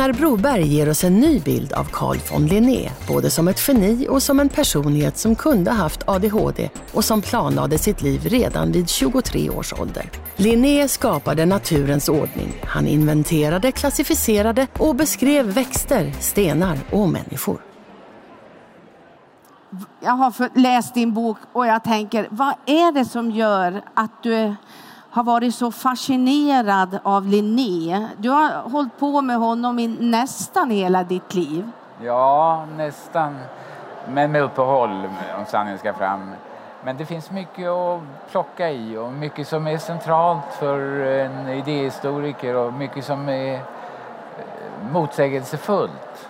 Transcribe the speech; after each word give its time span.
Gunnar 0.00 0.12
Broberg 0.12 0.66
ger 0.66 0.90
oss 0.90 1.04
en 1.04 1.20
ny 1.20 1.40
bild 1.40 1.72
av 1.72 1.84
Carl 1.84 2.16
von 2.30 2.46
Linné, 2.46 2.90
både 3.08 3.30
som 3.30 3.48
ett 3.48 3.68
geni 3.68 4.06
och 4.08 4.22
som 4.22 4.40
en 4.40 4.48
personlighet 4.48 5.18
som 5.18 5.34
kunde 5.34 5.70
haft 5.70 6.08
ADHD 6.08 6.70
och 6.94 7.04
som 7.04 7.22
planlade 7.22 7.78
sitt 7.78 8.02
liv 8.02 8.20
redan 8.24 8.72
vid 8.72 8.88
23 8.88 9.50
års 9.50 9.72
ålder. 9.72 10.10
Linné 10.36 10.88
skapade 10.88 11.46
naturens 11.46 12.08
ordning. 12.08 12.52
Han 12.64 12.86
inventerade, 12.86 13.72
klassificerade 13.72 14.66
och 14.78 14.96
beskrev 14.96 15.46
växter, 15.46 16.12
stenar 16.20 16.78
och 16.92 17.08
människor. 17.08 17.60
Jag 20.00 20.12
har 20.12 20.58
läst 20.58 20.94
din 20.94 21.14
bok 21.14 21.38
och 21.52 21.66
jag 21.66 21.84
tänker, 21.84 22.28
vad 22.30 22.54
är 22.66 22.92
det 22.92 23.04
som 23.04 23.30
gör 23.30 23.82
att 23.94 24.22
du 24.22 24.54
har 25.10 25.22
varit 25.22 25.54
så 25.54 25.70
fascinerad 25.70 26.98
av 27.02 27.26
Linné. 27.26 28.08
Du 28.16 28.28
har 28.28 28.50
hållit 28.70 28.98
på 28.98 29.20
med 29.20 29.36
honom 29.36 29.78
i 29.78 29.88
nästan 29.88 30.70
hela 30.70 31.04
ditt 31.04 31.34
liv. 31.34 31.70
Ja, 32.02 32.66
nästan. 32.76 33.38
Men 34.08 34.32
med 34.32 34.42
uppehåll 34.42 35.08
om 35.38 35.44
sanningen 35.46 35.78
ska 35.78 35.94
fram. 35.94 36.30
Men 36.84 36.96
det 36.96 37.06
finns 37.06 37.30
mycket 37.30 37.68
att 37.68 38.00
plocka 38.30 38.70
i 38.70 38.96
och 38.96 39.12
mycket 39.12 39.48
som 39.48 39.66
är 39.66 39.78
centralt 39.78 40.54
för 40.58 41.00
en 41.00 41.48
idéhistoriker 41.48 42.56
och 42.56 42.72
mycket 42.72 43.04
som 43.04 43.28
är 43.28 43.54
eh, 43.54 43.60
motsägelsefullt. 44.92 46.28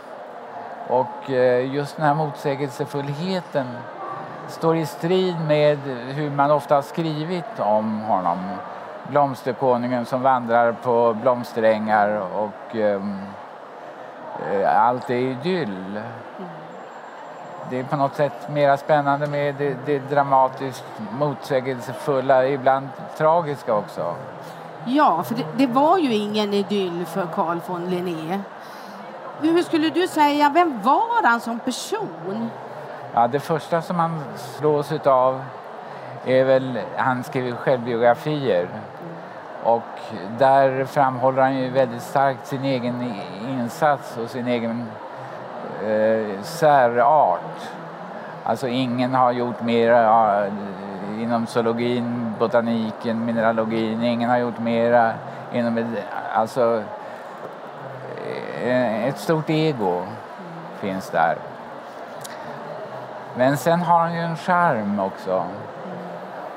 Och 0.89 1.31
eh, 1.31 1.75
just 1.75 1.97
den 1.97 2.06
här 2.06 2.14
motsägelsefullheten 2.14 3.67
står 4.51 4.77
i 4.77 4.87
strid 4.87 5.37
med 5.48 5.79
hur 6.15 6.31
man 6.31 6.51
ofta 6.51 6.75
har 6.75 6.83
skrivit 6.83 7.61
om 7.61 8.01
honom. 8.01 8.39
Blomsterkonungen 9.09 10.07
som 10.07 10.23
vandrar 10.23 10.73
på 10.73 11.17
blomsterängar 11.23 12.20
och 12.34 12.75
um, 12.75 13.19
allt 14.67 15.11
är 15.11 15.15
idyll. 15.15 16.01
Det 17.70 17.79
är 17.79 17.84
på 17.84 17.97
något 17.97 18.15
sätt 18.15 18.48
mer 18.51 18.77
spännande 18.77 19.27
med 19.27 19.55
det, 19.55 19.77
det 19.87 19.98
dramatiskt 19.98 20.85
motsägelsefulla, 21.12 22.47
ibland 22.47 22.89
tragiska 23.17 23.75
också. 23.75 24.14
Ja, 24.85 25.23
för 25.23 25.35
det, 25.35 25.45
det, 25.57 25.67
var 25.67 25.98
ju 25.98 26.14
ingen 26.14 26.55
idyll 26.55 27.07
för 27.07 27.27
Carl 27.27 27.61
von 27.67 27.91
Linné. 27.91 28.41
Hur 29.41 29.62
skulle 29.62 29.91
du 29.91 30.09
säga, 30.09 30.51
vem 30.55 30.83
var 30.83 31.29
han 31.29 31.41
som 31.41 31.59
person? 31.59 32.51
Ja, 33.14 33.28
det 33.28 33.41
första 33.41 33.83
som 33.83 33.98
han 33.98 34.22
slås 34.36 34.92
av 34.92 35.42
är 36.25 36.44
väl, 36.44 36.78
han 36.97 37.22
skriver 37.22 37.56
självbiografier 37.56 38.69
och 39.64 39.83
där 40.39 40.84
framhåller 40.84 41.42
han 41.42 41.56
ju 41.56 41.70
väldigt 41.70 42.02
starkt 42.02 42.47
sin 42.47 42.64
egen 42.64 43.14
insats 43.48 44.17
och 44.17 44.30
sin 44.30 44.47
egen 44.47 44.86
eh, 45.84 46.42
särart. 46.42 47.70
Alltså 48.44 48.69
ingen 48.69 49.14
har 49.14 49.33
gjort 49.33 49.62
mer 49.62 49.92
inom 51.20 51.47
zoologin, 51.47 52.34
botaniken, 52.39 53.24
mineralogin. 53.24 54.02
Ingen 54.02 54.30
har 54.30 54.39
gjort 54.39 54.58
mera 54.58 55.12
inom... 55.52 55.95
Alltså, 56.34 56.83
eh, 58.64 59.05
ett 59.05 59.18
stort 59.18 59.51
ego 59.51 60.02
finns 60.80 61.11
där. 61.11 61.49
Men 63.36 63.57
sen 63.57 63.80
har 63.80 63.98
han 63.98 64.14
ju 64.14 64.20
en 64.20 64.36
charm 64.36 65.01
också 65.01 65.45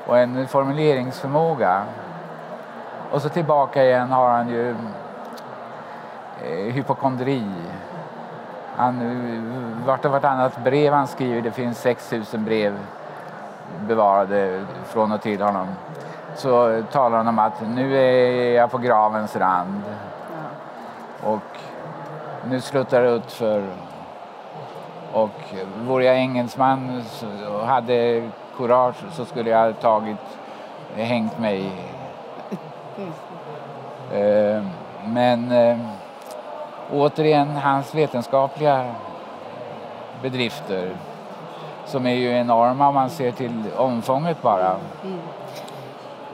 och 0.06 0.18
en 0.18 0.48
formuleringsförmåga. 0.48 1.82
Och 3.10 3.22
så 3.22 3.28
tillbaka 3.28 3.84
igen 3.84 4.12
har 4.12 4.30
han 4.30 4.48
ju 4.48 4.70
eh, 6.44 6.72
hypokondri. 6.74 7.44
Han, 8.76 9.82
vart 9.86 10.04
och 10.04 10.10
vartannat 10.10 10.64
brev 10.64 10.92
han 10.92 11.06
skriver, 11.06 11.42
det 11.42 11.50
finns 11.50 11.78
6000 11.78 12.44
brev 12.44 12.78
bevarade 13.80 14.64
från 14.84 15.12
och 15.12 15.22
till 15.22 15.42
honom, 15.42 15.66
så 16.36 16.82
talar 16.92 17.16
han 17.16 17.28
om 17.28 17.38
att 17.38 17.62
nu 17.74 17.96
är 17.98 18.54
jag 18.54 18.70
på 18.70 18.78
gravens 18.78 19.36
rand. 19.36 19.82
Och 21.22 21.58
nu 22.44 22.60
sluttar 22.60 23.02
det 23.02 23.08
ut 23.08 23.32
för 23.32 23.62
och 25.14 25.54
vore 25.86 26.04
jag 26.04 26.16
engelsman 26.16 27.02
och 27.52 27.66
hade 27.66 28.30
kurage 28.56 28.96
så 29.12 29.24
skulle 29.24 29.50
jag 29.50 29.58
ha 29.58 29.72
tagit, 29.72 30.16
hängt 30.96 31.38
mig. 31.38 31.70
Ehm, 34.14 34.68
men 35.06 35.52
eh, 35.52 35.78
återigen, 36.92 37.56
hans 37.56 37.94
vetenskapliga 37.94 38.94
bedrifter 40.22 40.96
som 41.86 42.06
är 42.06 42.14
ju 42.14 42.28
enorma 42.28 42.88
om 42.88 42.94
man 42.94 43.10
ser 43.10 43.32
till 43.32 43.62
omfånget 43.76 44.42
bara. 44.42 44.76
Mm. 45.04 45.18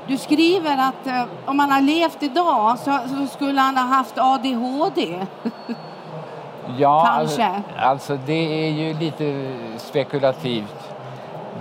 Du 0.06 0.18
skriver 0.18 0.88
att 0.88 1.06
eh, 1.06 1.24
om 1.44 1.58
han 1.58 1.70
har 1.70 1.80
levt 1.80 2.22
idag 2.22 2.78
så, 2.78 2.98
så 3.08 3.26
skulle 3.26 3.60
han 3.60 3.76
ha 3.76 3.84
haft 3.84 4.18
ADHD. 4.18 5.26
Ja, 6.78 7.04
Kanske. 7.16 7.62
Alltså, 7.78 8.18
det 8.26 8.66
är 8.66 8.70
ju 8.70 8.94
lite 8.94 9.52
spekulativt. 9.76 10.94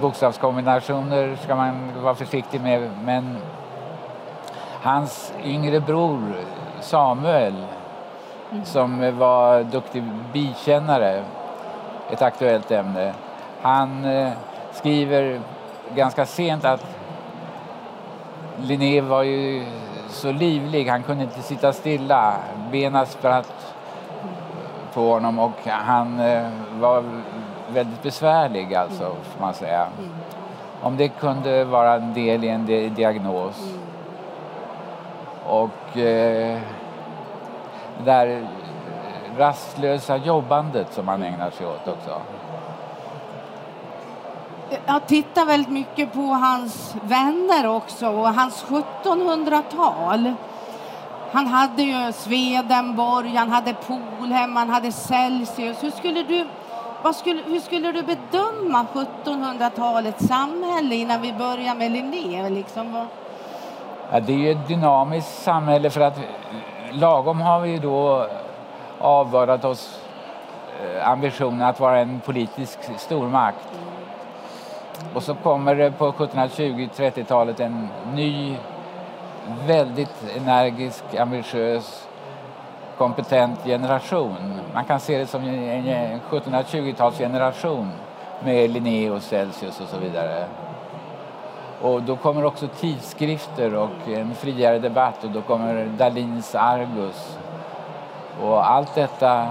Bokstavskombinationer 0.01 1.37
ska 1.43 1.55
man 1.55 2.03
vara 2.03 2.15
försiktig 2.15 2.61
med 2.61 2.89
men 3.03 3.37
hans 4.81 5.33
yngre 5.43 5.79
bror 5.79 6.35
Samuel 6.81 7.53
mm. 8.51 8.65
som 8.65 9.17
var 9.17 9.63
duktig 9.63 10.03
bikännare, 10.33 11.23
ett 12.11 12.21
aktuellt 12.21 12.71
ämne, 12.71 13.13
han 13.61 14.05
eh, 14.05 14.31
skriver 14.71 15.41
ganska 15.95 16.25
sent 16.25 16.65
att 16.65 16.85
Linné 18.61 19.01
var 19.01 19.23
ju 19.23 19.65
så 20.09 20.31
livlig, 20.31 20.87
han 20.87 21.03
kunde 21.03 21.23
inte 21.23 21.41
sitta 21.41 21.73
stilla. 21.73 22.33
Benen 22.71 23.05
spratt 23.05 23.75
på 24.93 25.13
honom 25.13 25.39
och 25.39 25.65
han 25.65 26.19
eh, 26.19 26.47
var 26.79 27.03
väldigt 27.69 28.03
besvärlig 28.03 28.75
alltså, 28.75 29.03
mm. 29.03 29.17
får 29.23 29.41
man 29.41 29.53
säga. 29.53 29.87
Mm. 29.99 30.11
Om 30.81 30.97
det 30.97 31.07
kunde 31.07 31.65
vara 31.65 31.93
en 31.93 32.13
del 32.13 32.43
i 32.43 32.49
en 32.49 32.65
diagnos. 32.95 33.59
Mm. 33.59 33.79
Och 35.45 35.97
eh, 35.97 36.59
det 37.97 38.05
där 38.05 38.47
rastlösa 39.37 40.17
jobbandet 40.17 40.93
som 40.93 41.07
han 41.07 41.23
ägnar 41.23 41.51
sig 41.51 41.67
åt 41.67 41.87
också. 41.87 42.21
Jag 44.85 45.07
tittar 45.07 45.45
väldigt 45.45 45.71
mycket 45.71 46.13
på 46.13 46.21
hans 46.21 46.95
vänner 47.03 47.67
också 47.67 48.07
och 48.07 48.33
hans 48.33 48.65
1700-tal. 48.65 50.33
Han 51.31 51.47
hade 51.47 51.83
ju 51.83 52.11
Swedenborg, 52.11 53.35
han 53.35 53.49
hade 53.49 53.73
Polhem, 53.73 54.55
han 54.55 54.69
hade 54.69 54.91
Celsius. 54.91 55.83
Hur 55.83 55.91
skulle 55.91 56.23
du, 56.23 56.47
vad 57.03 57.15
skulle, 57.15 57.41
hur 57.45 57.59
skulle 57.59 57.91
du 57.91 58.03
bedöma 58.03 58.85
1700-talets 58.93 60.27
samhälle 60.27 60.95
innan 60.95 61.21
vi 61.21 61.33
börjar 61.33 61.75
med 61.75 61.91
Linné? 61.91 62.49
Liksom? 62.49 63.07
Ja, 64.11 64.19
det 64.19 64.33
är 64.33 64.37
ju 64.37 64.51
ett 64.51 64.67
dynamiskt 64.67 65.43
samhälle 65.43 65.89
för 65.89 66.01
att 66.01 66.19
lagom 66.91 67.41
har 67.41 67.59
vi 67.59 67.69
ju 67.69 67.77
då 67.77 68.27
avbördat 68.99 69.65
oss 69.65 69.99
eh, 70.83 71.09
ambitionen 71.09 71.61
att 71.61 71.79
vara 71.79 71.99
en 71.99 72.19
politisk 72.19 72.79
stormakt. 72.97 73.67
Och 75.13 75.23
så 75.23 75.35
kommer 75.35 75.75
det 75.75 75.91
på 75.91 76.11
1720-30-talet 76.11 77.59
en 77.59 77.89
ny 78.13 78.55
väldigt 79.67 80.37
energisk, 80.37 81.15
ambitiös, 81.19 82.07
kompetent 82.97 83.59
generation. 83.65 84.59
Man 84.73 84.85
kan 84.85 84.99
se 84.99 85.17
det 85.17 85.27
som 85.27 85.43
en 85.43 86.19
1720-talsgeneration 86.29 87.87
med 88.43 88.69
Linné 88.69 89.09
och 89.09 89.21
Celsius 89.21 89.81
och 89.81 89.87
så 89.87 89.97
vidare. 89.97 90.45
Och 91.81 92.03
då 92.03 92.15
kommer 92.15 92.45
också 92.45 92.67
tidskrifter 92.67 93.75
och 93.75 94.07
en 94.07 94.35
friare 94.35 94.79
debatt 94.79 95.23
och 95.23 95.29
då 95.29 95.41
kommer 95.41 95.85
Dalins 95.85 96.55
Argus. 96.55 97.37
Och 98.41 98.69
allt 98.71 98.95
detta 98.95 99.47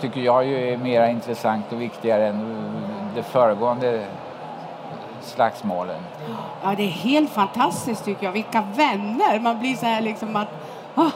tycker 0.00 0.20
jag 0.20 0.44
ju 0.44 0.72
är 0.72 0.76
mer 0.76 1.08
intressant 1.08 1.72
och 1.72 1.80
viktigare 1.80 2.26
än 2.26 2.70
det 3.14 3.22
föregående 3.22 4.04
slagsmålen. 5.24 6.02
Ja, 6.62 6.74
det 6.76 6.82
är 6.82 6.88
helt 6.88 7.30
fantastiskt 7.30 8.04
tycker 8.04 8.26
jag. 8.26 8.32
Vilka 8.32 8.64
vänner! 8.74 9.40
Man 9.40 9.58
blir 9.58 9.74
så 9.74 9.86
här 9.86 10.00
liksom 10.00 10.36
att 10.36 10.48
oh, 10.94 11.12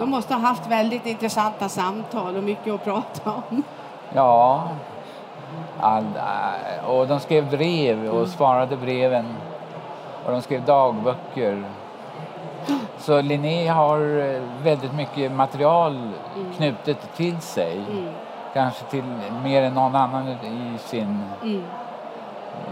de 0.00 0.10
måste 0.10 0.34
ha 0.34 0.40
haft 0.40 0.66
väldigt 0.66 1.06
intressanta 1.06 1.68
samtal 1.68 2.36
och 2.36 2.44
mycket 2.44 2.74
att 2.74 2.84
prata 2.84 3.30
om. 3.30 3.62
Ja, 4.12 4.68
all, 5.80 6.04
och 6.86 7.06
de 7.06 7.20
skrev 7.20 7.50
brev 7.50 8.08
och 8.08 8.28
svarade 8.28 8.76
breven. 8.76 9.26
Och 10.24 10.32
de 10.32 10.42
skrev 10.42 10.64
dagböcker. 10.64 11.64
Så 12.98 13.20
Linné 13.20 13.68
har 13.68 14.00
eh, 14.00 14.42
väldigt 14.62 14.94
mycket 14.94 15.32
material 15.32 16.10
knutet 16.56 17.16
till 17.16 17.40
sig. 17.40 17.76
Mm. 17.90 18.08
Kanske 18.54 18.84
till 18.84 19.04
mer 19.42 19.62
än 19.62 19.74
någon 19.74 19.94
annan 19.94 20.28
i 20.28 20.78
sin 20.78 21.22
Mm. 21.42 21.62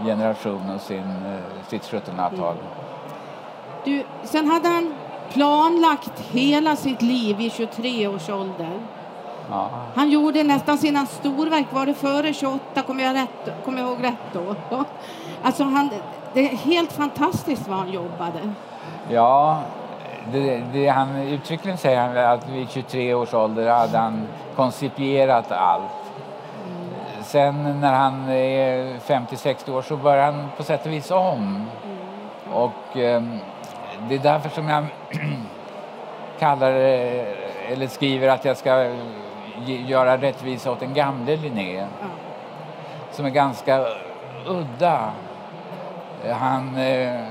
Generation 0.05 0.71
och 0.75 0.81
sin, 0.81 0.99
eh, 0.99 1.67
sitt 1.67 1.83
1700-tal. 1.83 2.55
Du, 3.83 4.03
sen 4.23 4.49
hade 4.49 4.67
han 4.67 4.93
planlagt 5.33 6.19
hela 6.31 6.75
sitt 6.75 7.01
liv 7.01 7.41
i 7.41 7.49
23 7.49 8.07
års 8.07 8.29
ålder. 8.29 8.79
Ja. 9.49 9.69
Han 9.95 10.09
gjorde 10.09 10.43
nästan 10.43 10.77
sina 10.77 11.05
storverk, 11.05 11.65
var 11.73 11.85
det 11.85 11.93
före 11.93 12.33
28? 12.33 12.81
Kommer 12.81 13.03
jag, 13.03 13.15
rätt, 13.15 13.65
kommer 13.65 13.79
jag 13.79 13.87
ihåg 13.89 14.03
rätt 14.03 14.33
då? 14.33 14.55
Alltså 15.43 15.63
han, 15.63 15.89
det 16.33 16.51
är 16.51 16.55
helt 16.55 16.91
fantastiskt 16.91 17.67
vad 17.67 17.77
han 17.77 17.91
jobbade. 17.91 18.53
Ja, 19.09 19.61
det, 20.31 20.63
det 20.73 20.87
han 20.87 21.15
uttryckligen 21.15 21.77
säger 21.77 22.01
han 22.01 22.17
att 22.17 22.49
vid 22.49 22.69
23 22.69 23.13
års 23.13 23.33
ålder 23.33 23.69
hade 23.69 23.97
han 23.97 24.27
koncipierat 24.55 25.51
allt. 25.51 26.04
Sen 27.25 27.79
när 27.81 27.93
han 27.93 28.29
är 28.29 28.99
50-60 28.99 29.71
år 29.71 29.81
så 29.81 29.97
börjar 29.97 30.31
han 30.31 30.49
på 30.57 30.63
sätt 30.63 30.85
och 30.85 30.91
vis 30.91 31.11
om. 31.11 31.69
Och 32.53 32.97
eh, 32.97 33.23
det 34.09 34.15
är 34.15 34.19
därför 34.19 34.49
som 34.49 34.69
jag 34.69 34.85
kallar 36.39 36.71
eller 36.71 37.87
skriver 37.87 38.27
att 38.27 38.45
jag 38.45 38.57
ska 38.57 38.93
göra 39.65 40.17
rättvisa 40.17 40.71
åt 40.71 40.79
den 40.79 40.93
gamle 40.93 41.35
Linné. 41.35 41.75
Ja. 41.75 41.85
Som 43.11 43.25
är 43.25 43.29
ganska 43.29 43.85
udda. 44.47 45.11
Han 46.31 46.77
eh, 46.77 47.21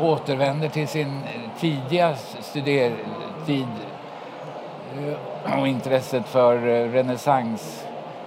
återvänder 0.00 0.68
till 0.68 0.88
sin 0.88 1.20
tidiga 1.58 2.14
studertid 2.40 3.68
eh, 4.96 5.60
och 5.60 5.68
intresset 5.68 6.28
för 6.28 6.68
eh, 6.68 6.86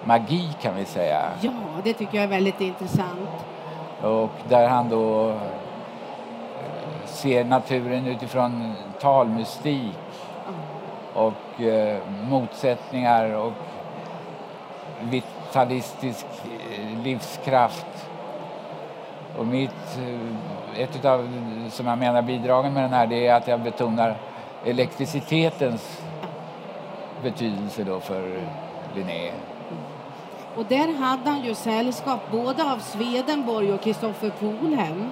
renässansmagi 0.03 0.49
kan 0.61 0.75
vi 0.75 0.85
säga. 0.85 1.21
ja, 1.41 1.51
det 1.83 1.93
tycker 1.93 2.15
jag 2.15 2.23
är 2.23 2.27
väldigt 2.27 2.61
intressant. 2.61 3.29
Och 4.01 4.29
där 4.49 4.67
han 4.67 4.89
då 4.89 5.29
eh, 5.29 5.35
ser 7.05 7.45
naturen 7.45 8.07
utifrån 8.07 8.73
talmystik 9.01 9.95
och 11.13 11.61
eh, 11.61 11.97
motsättningar 12.29 13.35
och 13.35 13.53
vitalistisk 14.99 16.25
eh, 16.45 17.03
livskraft. 17.03 18.09
Och 19.37 19.47
mitt, 19.47 19.99
ett 20.77 21.05
av 21.05 21.29
som 21.69 21.87
jag 21.87 21.97
menar 21.97 22.21
bidragen 22.21 22.73
med 22.73 22.83
den 22.83 22.93
här 22.93 23.07
det 23.07 23.27
är 23.27 23.35
att 23.35 23.47
jag 23.47 23.59
betonar 23.59 24.15
elektricitetens 24.65 26.01
betydelse 27.23 27.83
då 27.83 27.99
för 27.99 28.39
Linné. 28.95 29.31
Och 30.55 30.65
där 30.65 30.93
hade 30.93 31.29
han 31.29 31.41
ju 31.41 31.55
sällskap 31.55 32.19
både 32.31 32.71
av 32.71 32.77
Swedenborg 32.77 33.73
och 33.73 33.81
Kristoffer 33.81 34.31
Polhem. 34.39 35.11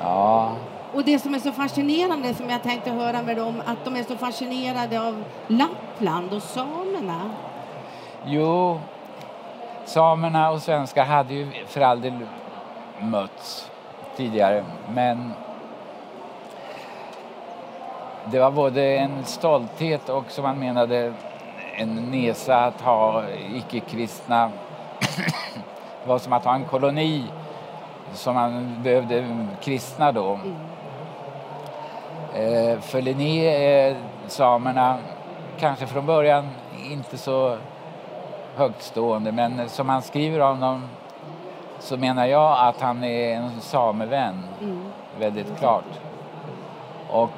Ja, 0.00 0.52
Och 0.94 1.04
det 1.04 1.18
som 1.18 1.34
är 1.34 1.38
så 1.38 1.52
fascinerande 1.52 2.34
som 2.34 2.50
jag 2.50 2.62
tänkte 2.62 2.90
höra 2.90 3.22
med 3.22 3.36
dem, 3.36 3.62
att 3.66 3.84
de 3.84 3.96
är 3.96 4.02
så 4.02 4.16
fascinerade 4.16 5.00
av 5.08 5.24
Lappland 5.46 6.32
och 6.32 6.42
samerna. 6.42 7.30
Jo, 8.24 8.80
samerna 9.84 10.50
och 10.50 10.62
svenskar 10.62 11.04
hade 11.04 11.34
ju 11.34 11.50
för 11.66 11.80
all 11.80 12.00
del 12.00 12.18
mötts 12.98 13.70
tidigare, 14.16 14.64
men 14.94 15.32
det 18.30 18.38
var 18.38 18.50
både 18.50 18.82
en 18.82 19.24
stolthet 19.24 20.08
och 20.08 20.30
som 20.30 20.44
man 20.44 20.58
menade 20.58 21.12
en 21.76 22.10
nesa 22.10 22.56
att 22.64 22.80
ha 22.80 23.24
icke-kristna. 23.54 24.50
Det 26.02 26.08
var 26.08 26.18
som 26.18 26.32
att 26.32 26.44
ha 26.44 26.54
en 26.54 26.64
koloni 26.64 27.24
som 28.12 28.34
man 28.34 28.82
behövde 28.82 29.46
kristna 29.60 30.12
då. 30.12 30.38
Eh, 32.34 32.80
För 32.80 33.02
Linné 33.02 33.46
är 33.46 33.96
samerna 34.26 34.98
kanske 35.58 35.86
från 35.86 36.06
början 36.06 36.48
inte 36.90 37.18
så 37.18 37.56
högtstående 38.56 39.32
men 39.32 39.68
som 39.68 39.88
han 39.88 40.02
skriver 40.02 40.40
om 40.40 40.60
dem 40.60 40.82
så 41.78 41.96
menar 41.96 42.26
jag 42.26 42.68
att 42.68 42.80
han 42.80 43.04
är 43.04 43.34
en 43.34 43.60
samevän, 43.60 44.42
väldigt 45.18 45.58
klart. 45.58 46.00
Och 47.10 47.30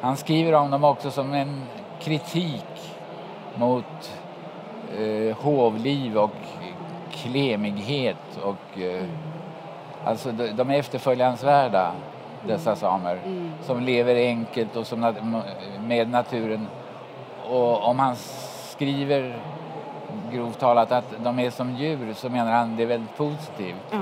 han 0.00 0.16
skriver 0.16 0.52
om 0.52 0.70
dem 0.70 0.84
också 0.84 1.10
som 1.10 1.34
en 1.34 1.62
kritik 2.00 2.64
mot 3.54 4.18
eh, 4.98 5.36
hovliv 5.36 6.18
och 6.18 6.36
klemighet 7.10 8.38
och 8.42 8.80
eh, 8.80 9.04
alltså 10.04 10.32
de, 10.32 10.48
de 10.48 10.70
är 10.70 10.78
efterföljansvärda 10.78 11.92
dessa 12.46 12.76
samer 12.76 13.18
som 13.62 13.80
lever 13.80 14.14
enkelt 14.14 14.76
och 14.76 14.86
som, 14.86 15.14
med 15.80 16.10
naturen. 16.10 16.66
Och 17.48 17.84
om 17.84 17.98
han 17.98 18.16
skriver 18.68 19.38
grovt 20.32 20.58
talat 20.58 20.92
att 20.92 21.14
de 21.24 21.38
är 21.38 21.50
som 21.50 21.76
djur 21.76 22.14
så 22.14 22.28
menar 22.28 22.52
han 22.52 22.76
det 22.76 22.82
är 22.82 22.86
väldigt 22.86 23.16
positivt. 23.16 23.76
Ja. 23.90 23.98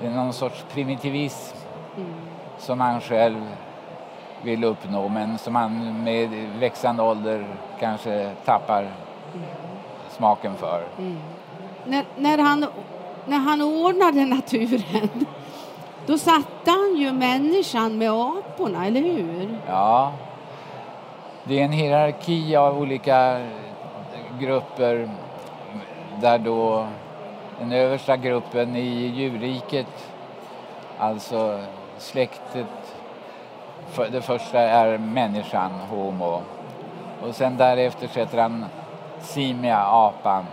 Det 0.00 0.06
är 0.06 0.10
någon 0.10 0.32
sorts 0.32 0.64
primitivism 0.72 1.56
som 2.58 2.80
han 2.80 3.00
själv 3.00 3.56
vill 4.42 4.64
uppnå 4.64 5.08
men 5.08 5.38
som 5.38 5.54
han 5.54 6.04
med 6.04 6.28
växande 6.58 7.02
ålder 7.02 7.46
kanske 7.80 8.30
tappar 8.44 8.90
smaken 10.10 10.54
för. 10.56 10.84
När, 11.84 12.04
när, 12.16 12.38
han, 12.38 12.66
när 13.26 13.38
han 13.38 13.62
ordnade 13.62 14.24
naturen, 14.24 15.26
då 16.06 16.18
satte 16.18 16.70
han 16.70 16.96
ju 16.96 17.12
människan 17.12 17.98
med 17.98 18.10
aporna, 18.10 18.86
eller 18.86 19.00
hur? 19.00 19.58
Ja, 19.68 20.12
det 21.44 21.60
är 21.60 21.64
en 21.64 21.72
hierarki 21.72 22.56
av 22.56 22.78
olika 22.78 23.46
grupper 24.40 25.10
där 26.20 26.38
då 26.38 26.86
den 27.58 27.72
översta 27.72 28.16
gruppen 28.16 28.76
i 28.76 29.06
djurriket, 29.06 30.12
alltså 30.98 31.60
släktet, 31.98 32.85
för 33.88 34.08
det 34.10 34.22
första 34.22 34.60
är 34.60 34.98
människan, 34.98 35.70
homo. 35.90 36.40
Och 37.22 37.34
sen 37.34 37.56
därefter 37.56 38.08
sätter 38.08 38.38
han 38.38 38.64
simia, 39.20 39.78
apan. 39.78 40.44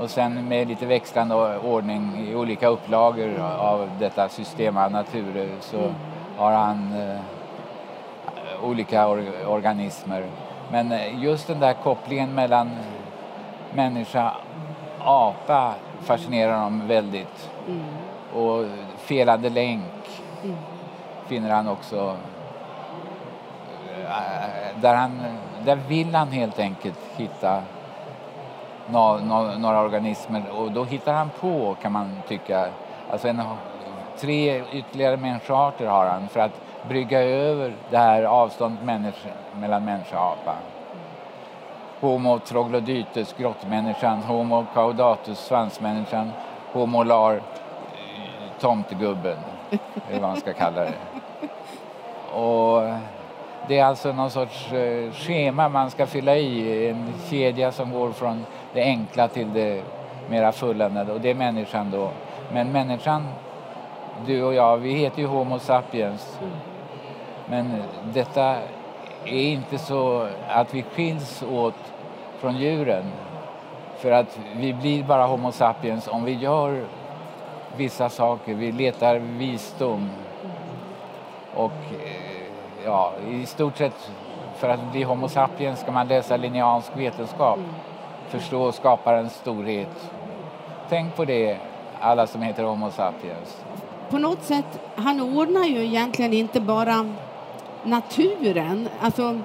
Och 0.00 0.10
sen 0.10 0.48
med 0.48 0.68
lite 0.68 0.86
växlande 0.86 1.58
ordning 1.58 2.28
i 2.28 2.34
olika 2.34 2.68
upplagor 2.68 3.40
av 3.40 3.90
detta 3.98 4.28
system 4.28 4.76
av 4.76 4.92
naturer 4.92 5.48
så 5.60 5.92
har 6.36 6.52
han 6.52 6.94
eh, 7.00 8.64
olika 8.64 9.08
or 9.08 9.24
organismer. 9.46 10.24
Men 10.70 10.92
eh, 10.92 11.22
just 11.22 11.46
den 11.46 11.60
där 11.60 11.72
kopplingen 11.72 12.34
mellan 12.34 12.70
människa 13.74 14.32
och 14.98 15.06
apa 15.06 15.74
fascinerar 16.00 16.54
honom 16.54 16.88
väldigt. 16.88 17.50
Och 18.34 18.64
felande 18.96 19.50
länk 19.50 19.82
finner 21.26 21.50
han 21.50 21.68
också 21.68 22.16
Eh, 24.08 24.80
där, 24.80 24.94
han, 24.94 25.20
där 25.64 25.76
vill 25.76 26.14
han 26.14 26.28
helt 26.28 26.58
enkelt 26.58 26.98
hitta 27.16 27.62
no, 28.86 29.20
no, 29.24 29.58
några 29.58 29.80
organismer 29.80 30.42
och 30.50 30.72
då 30.72 30.84
hittar 30.84 31.12
han 31.12 31.30
på 31.40 31.76
kan 31.82 31.92
man 31.92 32.16
tycka, 32.28 32.68
alltså 33.10 33.28
en, 33.28 33.42
tre 34.18 34.62
ytterligare 34.72 35.16
människoarter 35.16 35.86
har 35.86 36.06
han 36.06 36.28
för 36.28 36.40
att 36.40 36.60
brygga 36.88 37.22
över 37.22 37.74
det 37.90 37.98
här 37.98 38.22
avståndet 38.22 38.84
människa, 38.84 39.28
mellan 39.60 39.84
människa 39.84 40.18
och 40.20 40.26
apa. 40.26 40.54
Homo 42.00 42.38
troglodytes, 42.38 43.34
grottmänniskan, 43.38 44.22
Homo 44.22 44.66
caudatus, 44.74 45.38
svansmänniskan, 45.38 46.32
Homo 46.72 47.02
lar, 47.02 47.34
eh, 47.34 47.40
tomtegubben, 48.60 49.36
eller 50.08 50.20
vad 50.20 50.30
man 50.30 50.40
ska 50.40 50.52
kalla 50.52 50.80
det. 50.80 50.94
Det 53.68 53.78
är 53.78 53.84
alltså 53.84 54.12
någon 54.12 54.30
sorts 54.30 54.72
eh, 54.72 55.12
schema 55.12 55.68
man 55.68 55.90
ska 55.90 56.06
fylla 56.06 56.36
i, 56.36 56.88
en 56.88 57.12
kedja 57.30 57.72
som 57.72 57.92
går 57.92 58.12
från 58.12 58.46
det 58.72 58.82
enkla 58.82 59.28
till 59.28 59.52
det 59.52 59.82
mera 60.30 60.52
fulländade 60.52 61.12
och 61.12 61.20
det 61.20 61.30
är 61.30 61.34
människan 61.34 61.90
då. 61.90 62.10
Men 62.52 62.72
människan, 62.72 63.26
du 64.26 64.42
och 64.42 64.54
jag, 64.54 64.76
vi 64.76 64.92
heter 64.92 65.18
ju 65.18 65.26
Homo 65.26 65.58
sapiens. 65.58 66.38
Men 67.46 67.82
detta 68.04 68.56
är 69.24 69.42
inte 69.52 69.78
så 69.78 70.28
att 70.48 70.74
vi 70.74 70.82
skiljs 70.82 71.42
åt 71.42 71.92
från 72.38 72.56
djuren. 72.56 73.04
För 73.98 74.10
att 74.10 74.38
vi 74.56 74.72
blir 74.72 75.04
bara 75.04 75.26
Homo 75.26 75.52
sapiens 75.52 76.08
om 76.08 76.24
vi 76.24 76.32
gör 76.32 76.84
vissa 77.76 78.08
saker. 78.08 78.54
Vi 78.54 78.72
letar 78.72 79.18
visdom. 79.18 80.10
Och 81.54 81.72
eh, 81.72 82.27
ja, 82.88 83.12
i 83.30 83.46
stort 83.46 83.76
sett 83.76 84.10
för 84.56 84.68
att 84.68 84.92
bli 84.92 85.02
Homo 85.02 85.28
sapiens 85.28 85.80
ska 85.80 85.92
man 85.92 86.08
läsa 86.08 86.36
linjeansk 86.36 86.96
vetenskap. 86.96 87.58
Förstå 88.28 88.72
skaparens 88.72 89.32
storhet. 89.34 90.10
Tänk 90.88 91.16
på 91.16 91.24
det, 91.24 91.58
alla 92.00 92.26
som 92.26 92.42
heter 92.42 92.62
Homo 92.64 92.90
sapiens. 92.90 93.56
På 94.10 94.18
något 94.18 94.42
sätt, 94.42 94.80
han 94.96 95.20
ordnar 95.20 95.64
ju 95.64 95.84
egentligen 95.84 96.32
inte 96.32 96.60
bara 96.60 97.06
naturen. 97.84 98.88
Alltså, 99.00 99.38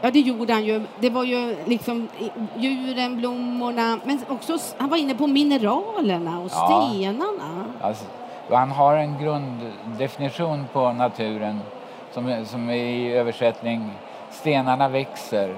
ja, 0.00 0.10
det 0.10 0.18
gjorde 0.20 0.52
han 0.52 0.64
ju. 0.64 0.82
Det 1.00 1.10
var 1.10 1.24
ju 1.24 1.56
liksom 1.64 2.08
djuren, 2.56 3.16
blommorna, 3.16 3.98
men 4.04 4.20
också 4.28 4.58
han 4.78 4.88
var 4.88 4.96
inne 4.96 5.14
på 5.14 5.26
mineralerna 5.26 6.40
och 6.40 6.50
Ja. 6.52 6.88
stenarna. 6.90 7.64
Alltså, 7.80 8.04
han 8.50 8.70
har 8.70 8.96
en 8.96 9.18
grunddefinition 9.18 10.64
på 10.72 10.92
naturen 10.92 11.60
som, 12.12 12.44
som 12.46 12.70
är 12.70 12.74
i 12.74 13.12
översättning 13.12 13.90
stenarna 14.30 14.88
växer, 14.88 15.54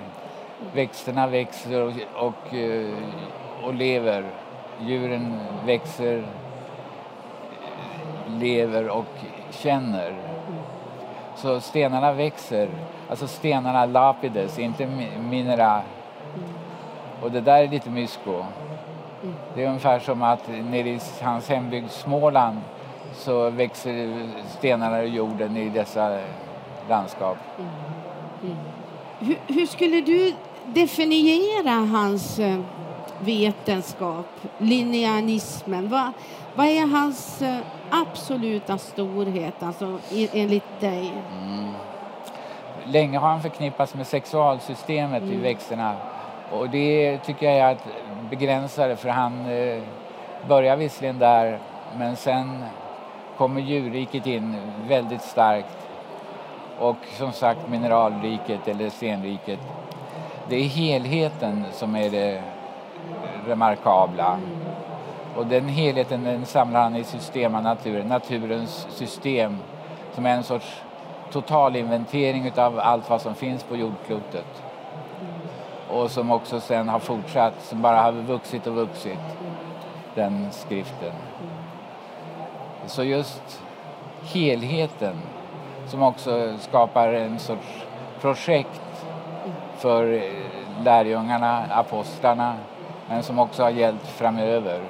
växterna 0.75 1.26
växer 1.26 1.82
och, 1.82 1.92
och, 2.14 2.54
eh, 2.54 2.94
och 3.62 3.75
lever. 3.75 4.25
Djuren 4.80 5.40
växer, 5.66 6.26
lever 8.26 8.88
och 8.88 9.06
känner. 9.50 10.14
Så 11.37 11.61
stenarna 11.61 12.12
växer, 12.12 12.68
alltså 13.11 13.26
stenarna 13.26 13.87
lapides, 13.87 14.58
inte 14.58 14.87
minera. 15.20 15.82
Och 17.23 17.30
det 17.30 17.40
där 17.40 17.62
är 17.62 17.68
lite 17.68 17.90
mysko. 17.90 18.44
Det 19.54 19.64
är 19.64 19.68
ungefär 19.68 19.99
som 19.99 20.23
att 20.23 20.49
nere 20.49 20.88
i 20.88 21.00
hans 21.23 21.49
hembygd 21.49 21.90
Småland 21.90 22.61
så 23.14 23.50
växer 23.50 24.28
stenarna 24.59 25.02
ur 25.02 25.09
jorden 25.09 25.56
i 25.56 25.68
dessa 25.68 26.18
landskap. 26.88 27.37
Hur, 29.18 29.38
hur 29.47 29.66
skulle 29.66 30.00
du 30.00 30.35
definiera 30.66 31.71
hans 31.71 32.38
eh, 32.38 32.61
vetenskap, 33.21 34.26
linjeanismen? 34.59 35.88
Vad, 35.88 36.12
vad 36.54 36.66
är 36.66 36.87
hans 36.87 37.42
eh, 37.42 37.56
absoluta 37.90 38.78
storhet, 38.78 39.62
alltså 39.62 39.99
enligt 40.33 40.80
dig? 40.80 41.12
Länge 42.87 43.18
har 43.18 43.28
han 43.28 43.42
förknippats 43.42 43.94
med 43.94 44.06
sexualsystemet 44.06 45.23
i 45.23 45.37
växterna 45.37 45.97
och 46.52 46.71
det 46.71 47.18
tycker 47.18 47.47
jag 47.47 47.54
är 47.54 47.73
att 47.73 47.87
begränsa 48.30 48.87
det 48.87 48.97
för 48.97 49.09
han 49.09 49.47
eh, 49.47 49.83
börjar 50.49 50.76
visserligen 50.76 51.18
där 51.18 51.59
men 51.99 52.16
sen 52.16 52.64
kommer 53.38 53.61
djurriket 53.61 54.26
in 54.26 54.57
väldigt 54.88 55.23
starkt 55.23 55.88
och 56.79 56.97
som 57.19 57.33
sagt 57.33 57.69
mineralriket 57.69 58.69
eller 58.69 58.91
stenriket. 58.91 59.61
Det 60.49 60.57
är 60.57 60.69
helheten 60.69 61.64
som 61.73 61.97
är 61.97 62.11
det 62.11 62.43
remarkabla. 63.47 64.38
Och 65.37 65.47
den 65.47 65.69
helheten 65.69 66.25
den 66.25 66.47
samlar 66.47 66.83
han 66.83 66.97
i 66.97 67.05
system 67.05 67.55
av 67.55 67.62
naturen, 67.62 68.09
naturens 68.09 68.87
system 68.91 69.59
som 70.12 70.26
är 70.26 70.31
en 70.31 70.45
sorts 70.45 70.83
totalinventering 71.33 72.53
av 72.57 72.79
allt 72.79 73.11
vad 73.11 73.21
som 73.21 73.35
finns 73.35 73.62
på 73.62 73.76
jordklotet. 73.76 74.62
Och 75.88 76.11
som 76.11 76.31
också 76.31 76.61
sen 76.61 76.88
har 76.88 76.99
fortsatt, 76.99 77.55
som 77.62 77.83
bara 77.83 78.00
har 78.00 78.12
vuxit 78.12 78.67
och 78.67 78.75
vuxit, 78.75 79.19
den 80.14 80.47
skriften. 80.50 81.12
Så 82.87 83.05
just 83.05 83.62
helheten 84.23 85.17
som 85.87 86.03
också 86.03 86.59
skapar 86.61 87.09
en 87.09 87.38
sorts 87.38 87.85
projekt 88.21 89.05
för 89.79 90.12
eh, 90.12 90.23
lärjungarna, 90.85 91.64
apostlarna, 91.71 92.55
men 93.09 93.23
som 93.23 93.38
också 93.38 93.62
har 93.62 93.71
gällt 93.71 94.07
framöver 94.07 94.81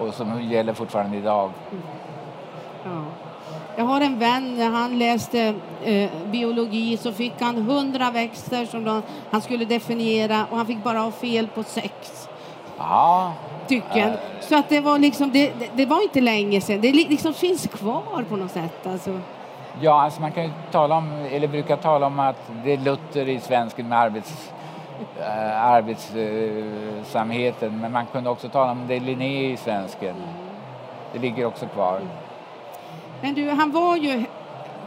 och 0.00 0.14
som 0.14 0.42
gäller 0.42 0.74
fortfarande 0.74 1.16
idag. 1.16 1.50
Ja. 2.84 3.04
Jag 3.76 3.84
har 3.84 4.00
en 4.00 4.18
vän, 4.18 4.54
när 4.54 4.70
han 4.70 4.98
läste 4.98 5.54
eh, 5.84 6.10
biologi 6.26 6.96
så 6.96 7.12
fick 7.12 7.40
han 7.40 7.56
hundra 7.56 8.10
växter 8.10 8.66
som 8.66 8.84
de, 8.84 9.02
han 9.30 9.40
skulle 9.40 9.64
definiera 9.64 10.46
och 10.50 10.56
han 10.56 10.66
fick 10.66 10.84
bara 10.84 10.98
ha 10.98 11.10
fel 11.10 11.48
på 11.48 11.62
sex 11.62 12.28
Ja, 12.78 13.32
stycken. 13.66 14.12
Så 14.40 14.58
att 14.58 14.68
det 14.68 14.80
var 14.80 14.98
liksom, 14.98 15.30
det, 15.32 15.52
det, 15.58 15.68
det 15.74 15.86
var 15.86 16.02
inte 16.02 16.20
länge 16.20 16.60
sedan. 16.60 16.80
Det 16.80 16.92
li- 16.92 17.06
liksom 17.08 17.34
finns 17.34 17.66
kvar 17.66 18.24
på 18.28 18.36
något 18.36 18.50
sätt. 18.50 18.86
Alltså. 18.86 19.20
ja 19.80 20.02
alltså 20.02 20.20
man 20.20 20.32
kan 20.32 20.44
ju 20.44 20.50
tala 20.70 20.96
om, 20.96 21.10
eller 21.32 21.48
brukar 21.48 21.76
tala 21.76 22.06
om 22.06 22.20
att 22.20 22.50
det 22.64 22.72
är 22.72 22.78
Luther 22.78 23.28
i 23.28 23.40
svensken 23.40 23.88
med 23.88 23.98
arbets, 23.98 24.50
äh, 25.20 25.64
arbetsamheten, 25.64 27.80
men 27.80 27.92
man 27.92 28.06
kunde 28.12 28.30
också 28.30 28.48
tala 28.48 28.70
om 28.72 28.84
det 28.88 28.94
är 28.96 29.00
Linné 29.00 29.52
i 29.52 29.56
svensken. 29.56 30.14
Det 31.12 31.18
ligger 31.18 31.44
också 31.46 31.66
kvar. 31.66 32.00
Men 33.22 33.34
du, 33.34 33.50
han 33.50 33.72
var 33.72 33.96
ju, 33.96 34.24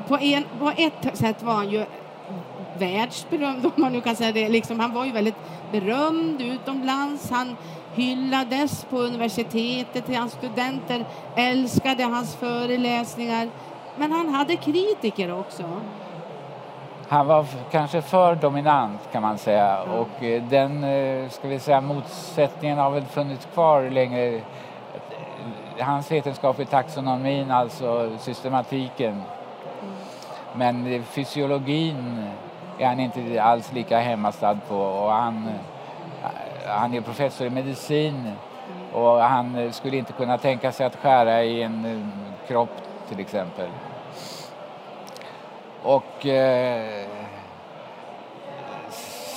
på, 0.07 0.17
en, 0.17 0.43
på 0.59 0.71
ett 0.77 1.17
sätt 1.17 1.43
var 1.43 1.53
han 1.53 1.69
ju 1.69 1.85
världsberömd 2.79 3.65
om 3.65 3.71
man 3.75 3.91
nu 3.91 4.01
kan 4.01 4.15
säga 4.15 4.31
det. 4.31 4.49
Liksom, 4.49 4.79
han 4.79 4.93
var 4.93 5.05
ju 5.05 5.11
väldigt 5.11 5.35
berömd 5.71 6.41
utomlands. 6.41 7.31
Han 7.31 7.55
hyllades 7.95 8.85
på 8.89 8.97
universitetet. 8.97 10.15
Hans 10.15 10.33
studenter 10.33 11.05
älskade 11.35 12.03
hans 12.03 12.35
föreläsningar. 12.35 13.49
Men 13.97 14.11
han 14.11 14.29
hade 14.29 14.55
kritiker 14.55 15.39
också. 15.39 15.63
Han 17.07 17.27
var 17.27 17.45
kanske 17.71 18.01
för 18.01 18.35
dominant 18.35 19.09
kan 19.11 19.21
man 19.21 19.37
säga 19.37 19.81
och 19.81 20.23
eh, 20.23 20.43
den 20.43 20.83
eh, 20.83 21.29
ska 21.29 21.47
vi 21.47 21.59
säga, 21.59 21.81
motsättningen 21.81 22.77
har 22.77 22.91
väl 22.91 23.05
funnits 23.05 23.47
kvar 23.53 23.89
länge. 23.89 24.41
Hans 25.79 26.11
vetenskap 26.11 26.59
är 26.59 26.65
taxonomin, 26.65 27.51
alltså 27.51 28.17
systematiken. 28.19 29.21
Men 30.53 30.93
eh, 30.93 31.01
fysiologin 31.01 32.29
är 32.79 32.87
han 32.87 32.99
inte 32.99 33.43
alls 33.43 33.73
lika 33.73 33.99
hemmastad 33.99 34.57
på 34.67 34.77
och 34.77 35.11
han, 35.11 35.49
han 36.67 36.93
är 36.93 37.01
professor 37.01 37.47
i 37.47 37.49
medicin 37.49 38.31
och 38.93 39.19
han 39.19 39.73
skulle 39.73 39.97
inte 39.97 40.13
kunna 40.13 40.37
tänka 40.37 40.71
sig 40.71 40.85
att 40.85 40.95
skära 40.95 41.43
i 41.43 41.63
en 41.63 41.85
eh, 41.85 42.47
kropp 42.47 42.81
till 43.09 43.19
exempel. 43.19 43.67
Och 45.83 46.25
eh, 46.25 47.07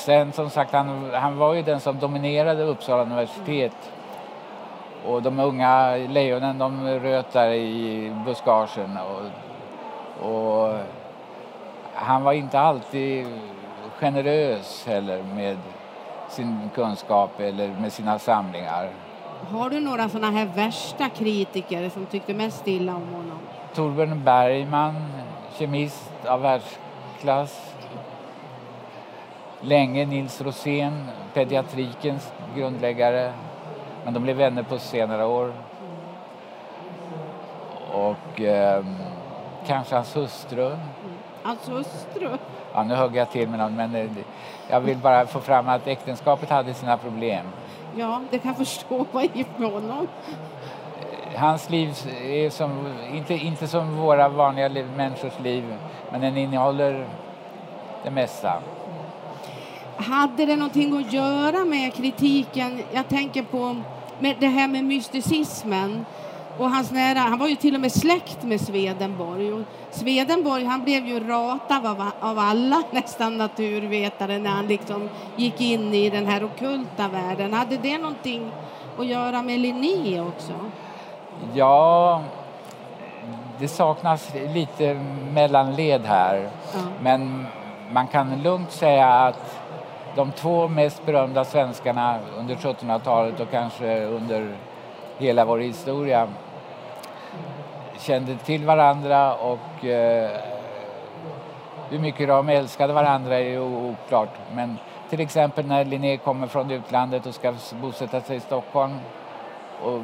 sen 0.04 0.32
som 0.32 0.50
sagt, 0.50 0.72
han, 0.72 1.10
han 1.14 1.38
var 1.38 1.54
ju 1.54 1.62
den 1.62 1.80
som 1.80 1.98
dominerade 1.98 2.62
Uppsala 2.62 3.02
universitet. 3.02 3.92
Och 5.06 5.22
de 5.22 5.40
unga 5.40 5.96
lejonen 5.96 6.58
de 6.58 6.88
röt 6.88 7.32
där 7.32 7.50
i 7.52 8.12
buskagen. 8.26 8.98
Och, 8.98 10.30
och 10.30 10.74
han 12.02 12.22
var 12.22 12.32
inte 12.32 12.60
alltid 12.60 13.26
generös 13.98 14.86
heller 14.86 15.22
med 15.22 15.56
sin 16.28 16.70
kunskap 16.74 17.40
eller 17.40 17.68
med 17.68 17.92
sina 17.92 18.18
samlingar. 18.18 18.90
Har 19.50 19.70
du 19.70 19.80
några 19.80 20.08
såna 20.08 20.30
här 20.30 20.46
värsta 20.46 21.08
kritiker 21.08 21.88
som 21.88 22.06
tyckte 22.06 22.34
mest 22.34 22.68
illa 22.68 22.94
om 22.94 23.08
honom? 23.08 23.38
Torbjörn 23.74 24.24
Bergman, 24.24 24.94
kemist 25.58 26.12
av 26.26 26.40
världsklass. 26.40 27.74
Länge 29.60 30.06
Nils 30.06 30.40
Rosén, 30.40 31.08
pediatrikens 31.34 32.32
grundläggare. 32.56 33.32
Men 34.04 34.14
de 34.14 34.22
blev 34.22 34.36
vänner 34.36 34.62
på 34.62 34.78
senare 34.78 35.24
år. 35.24 35.52
Och 37.92 38.40
ehm, 38.40 38.96
kanske 39.66 39.94
hans 39.94 40.16
hustru. 40.16 40.76
Hans 41.42 41.68
hustru? 41.68 42.28
Ja, 42.74 42.82
nu 42.82 42.94
hugger 42.94 43.18
jag 43.18 43.30
till 43.30 43.48
med 43.48 43.58
någon, 43.58 43.76
men 43.76 43.94
eh, 43.94 44.10
jag 44.68 44.80
vill 44.80 44.98
bara 44.98 45.26
få 45.26 45.40
fram 45.40 45.68
att 45.68 45.86
äktenskapet 45.86 46.50
hade 46.50 46.74
sina 46.74 46.96
problem. 46.96 47.46
Ja, 47.96 48.20
det 48.30 48.38
kan 48.38 48.48
jag 48.48 48.56
förstå. 48.56 49.06
Vad 49.12 49.22
gick 49.22 49.58
med 49.58 49.70
honom? 49.70 50.08
Hans 51.36 51.70
liv 51.70 51.88
är 52.22 52.50
som, 52.50 52.94
inte, 53.12 53.34
inte 53.34 53.68
som 53.68 53.96
våra 53.96 54.28
vanliga 54.28 54.68
liv, 54.68 54.86
människors 54.96 55.40
liv, 55.42 55.74
men 56.12 56.20
den 56.20 56.36
innehåller 56.36 57.06
det 58.04 58.10
mesta. 58.10 58.62
Hade 59.96 60.46
det 60.46 60.56
någonting 60.56 60.96
att 60.96 61.12
göra 61.12 61.64
med 61.64 61.94
kritiken? 61.94 62.82
Jag 62.92 63.08
tänker 63.08 63.42
på 63.42 63.76
med 64.18 64.36
det 64.40 64.46
här 64.46 64.68
med 64.68 64.84
mysticismen 64.84 66.04
och 66.58 66.70
hans 66.70 66.90
nära, 66.90 67.18
han 67.18 67.38
var 67.38 67.48
ju 67.48 67.56
till 67.56 67.74
och 67.74 67.80
med 67.80 67.92
släkt 67.92 68.42
med 68.42 68.60
Swedenborg. 68.60 69.52
Och 69.52 69.60
Swedenborg 69.90 70.64
han 70.64 70.84
blev 70.84 71.06
ju 71.06 71.28
ratad 71.28 71.86
av, 71.86 72.10
av 72.20 72.38
alla 72.38 72.82
nästan 72.90 73.38
naturvetare 73.38 74.38
när 74.38 74.50
han 74.50 74.66
liksom 74.66 75.08
gick 75.36 75.60
in 75.60 75.94
i 75.94 76.10
den 76.10 76.26
här 76.26 76.44
okulta 76.44 77.08
världen. 77.08 77.52
Hade 77.52 77.76
det 77.76 77.98
någonting 77.98 78.50
att 78.98 79.06
göra 79.06 79.42
med 79.42 79.60
Linné 79.60 80.20
också? 80.20 80.52
Ja, 81.54 82.22
det 83.58 83.68
saknas 83.68 84.32
lite 84.54 84.94
mellanled 85.32 86.04
här. 86.04 86.48
Ja. 86.74 86.80
Men 87.02 87.46
man 87.92 88.06
kan 88.06 88.42
lugnt 88.42 88.70
säga 88.70 89.08
att 89.08 89.58
de 90.14 90.32
två 90.32 90.68
mest 90.68 91.06
berömda 91.06 91.44
svenskarna 91.44 92.18
under 92.38 92.54
1700-talet 92.54 93.40
och 93.40 93.50
kanske 93.50 94.04
under 94.04 94.56
hela 95.18 95.44
vår 95.44 95.58
historia 95.58 96.28
kände 97.98 98.36
till 98.36 98.64
varandra 98.64 99.34
och 99.34 99.84
eh, 99.84 100.30
hur 101.90 101.98
mycket 101.98 102.28
de 102.28 102.48
älskade 102.48 102.92
varandra 102.92 103.38
är 103.38 103.44
ju 103.44 103.60
oklart. 103.60 104.38
Men 104.54 104.78
till 105.10 105.20
exempel 105.20 105.66
när 105.66 105.84
Linné 105.84 106.16
kommer 106.16 106.46
från 106.46 106.70
utlandet 106.70 107.26
och 107.26 107.34
ska 107.34 107.54
bosätta 107.80 108.20
sig 108.20 108.36
i 108.36 108.40
Stockholm 108.40 108.98
och 109.82 110.00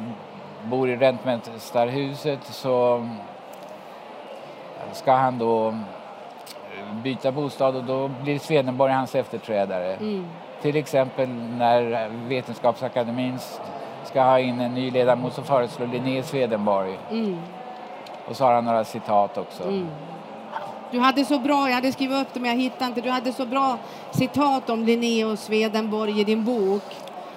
bor 0.63 0.89
i 0.89 0.95
Räntmästarhuset 0.95 2.43
så 2.43 3.07
ska 4.91 5.11
han 5.11 5.37
då 5.37 5.73
byta 7.03 7.31
bostad 7.31 7.75
och 7.75 7.83
då 7.83 8.07
blir 8.07 8.39
Swedenborg 8.39 8.93
hans 8.93 9.15
efterträdare. 9.15 9.93
Mm. 9.93 10.27
Till 10.61 10.75
exempel 10.75 11.29
när 11.29 12.09
Vetenskapsakademin 12.27 13.39
ska 14.03 14.21
ha 14.23 14.39
in 14.39 14.61
en 14.61 14.73
ny 14.73 14.91
ledamot 14.91 15.33
så 15.33 15.41
föreslår 15.41 15.87
Linné 15.87 16.23
Swedenborg. 16.23 16.99
Mm. 17.11 17.37
Och 18.29 18.35
så 18.35 18.45
har 18.45 18.53
han 18.53 18.65
några 18.65 18.83
citat 18.83 19.37
också. 19.37 19.63
Mm. 19.63 19.87
Du 20.91 20.99
hade 20.99 21.25
så 21.25 21.39
bra, 21.39 21.67
jag 21.67 21.75
hade 21.75 21.91
skrivit 21.91 22.21
upp 22.21 22.33
dem 22.33 22.45
jag 22.45 22.55
hittade 22.55 22.85
inte, 22.85 23.01
du 23.01 23.09
hade 23.09 23.33
så 23.33 23.45
bra 23.45 23.77
citat 24.11 24.69
om 24.69 24.83
Linné 24.83 25.25
och 25.25 25.39
Swedenborg 25.39 26.19
i 26.21 26.23
din 26.23 26.43
bok. 26.45 26.83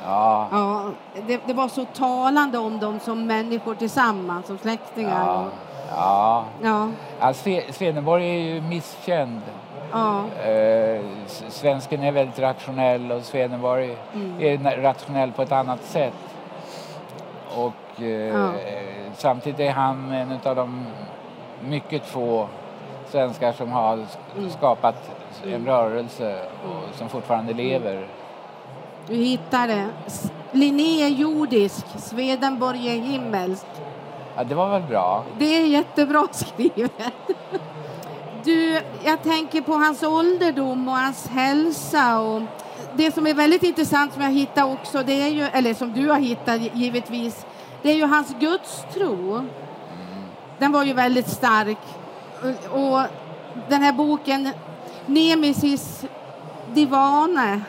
Ja, 0.05 0.49
Ja, 0.53 0.91
det, 1.27 1.41
det 1.47 1.53
var 1.53 1.69
så 1.69 1.85
talande 1.85 2.59
om 2.59 2.79
dem 2.81 3.01
som 3.01 3.27
människor 3.27 3.75
tillsammans, 3.75 4.47
som 4.47 4.59
släktingar. 4.59 5.27
ja, 5.27 5.45
ja. 5.97 6.45
ja, 6.63 6.89
ja 7.21 7.35
Swedenborg 7.73 8.25
är 8.31 8.39
ju 8.55 8.61
misskänd. 8.61 9.41
ja. 9.93 10.25
Eh, 10.51 11.01
svensken 11.49 12.03
är 12.03 12.13
väldigt 12.13 12.39
rationell 12.39 13.13
och 13.13 13.23
Swedenborg 13.23 13.97
Mm. 14.15 14.67
är 14.67 14.77
rationell 14.83 15.33
på 15.33 15.43
ett 15.43 15.53
annat 15.53 15.83
sätt. 15.85 16.15
Och 17.57 18.03
eh, 18.03 18.07
Ja. 18.09 18.53
samtidigt 19.17 19.61
är 19.61 19.71
han 19.73 20.13
en 20.13 20.39
av 20.45 20.57
de 20.57 20.87
mycket 21.65 22.07
få 22.07 22.49
svenskar 23.11 23.53
som 23.53 23.73
har 23.73 24.07
Mm. 24.37 24.51
skapat 24.51 25.11
en 25.47 25.67
rörelse 25.67 26.43
och 26.65 26.95
som 26.99 27.09
fortfarande 27.09 27.53
lever. 27.53 28.07
Du 29.07 29.15
hittar 29.15 29.69
det. 29.69 29.87
Linné 30.53 31.03
är 31.03 31.09
jordisk, 31.09 31.87
Swedenborg 31.99 32.89
är 32.89 33.01
himmelsk. 33.01 33.67
Ja, 34.37 34.45
det 34.45 34.55
var 34.55 34.69
väl 34.69 34.83
bra. 34.83 35.25
Det 35.39 35.45
är 35.57 35.67
jättebra 35.67 36.27
skrivet. 36.33 36.93
Du, 38.45 38.81
jag 39.05 39.23
tänker 39.23 39.61
på 39.61 39.73
hans 39.73 40.03
ålderdom 40.03 40.89
och 40.89 40.95
hans 40.95 41.29
hälsa. 41.29 42.21
Och 42.21 42.43
det 42.97 43.15
som 43.15 43.27
är 43.27 43.35
väldigt 43.35 43.63
intressant 43.63 44.13
som 44.13 44.23
jag 44.23 44.31
hittade 44.31 44.73
också, 44.73 45.03
det 45.03 45.23
är 45.23 45.29
ju, 45.29 45.43
eller 45.43 45.75
som 45.75 45.93
du 45.93 46.09
har 46.11 46.19
hittat 46.19 46.61
givetvis, 46.75 47.47
det 47.83 47.91
är 47.91 47.95
ju 47.95 48.07
hans 48.07 48.35
gudstro. 48.41 49.45
Den 50.59 50.73
var 50.73 50.85
ju 50.85 50.93
väldigt 50.93 51.29
stark. 51.29 51.79
Och- 52.71 53.03
den 53.69 53.83
här 53.83 53.93
boken, 53.93 54.49
Nemesis 55.07 56.05
Divane, 56.75 57.61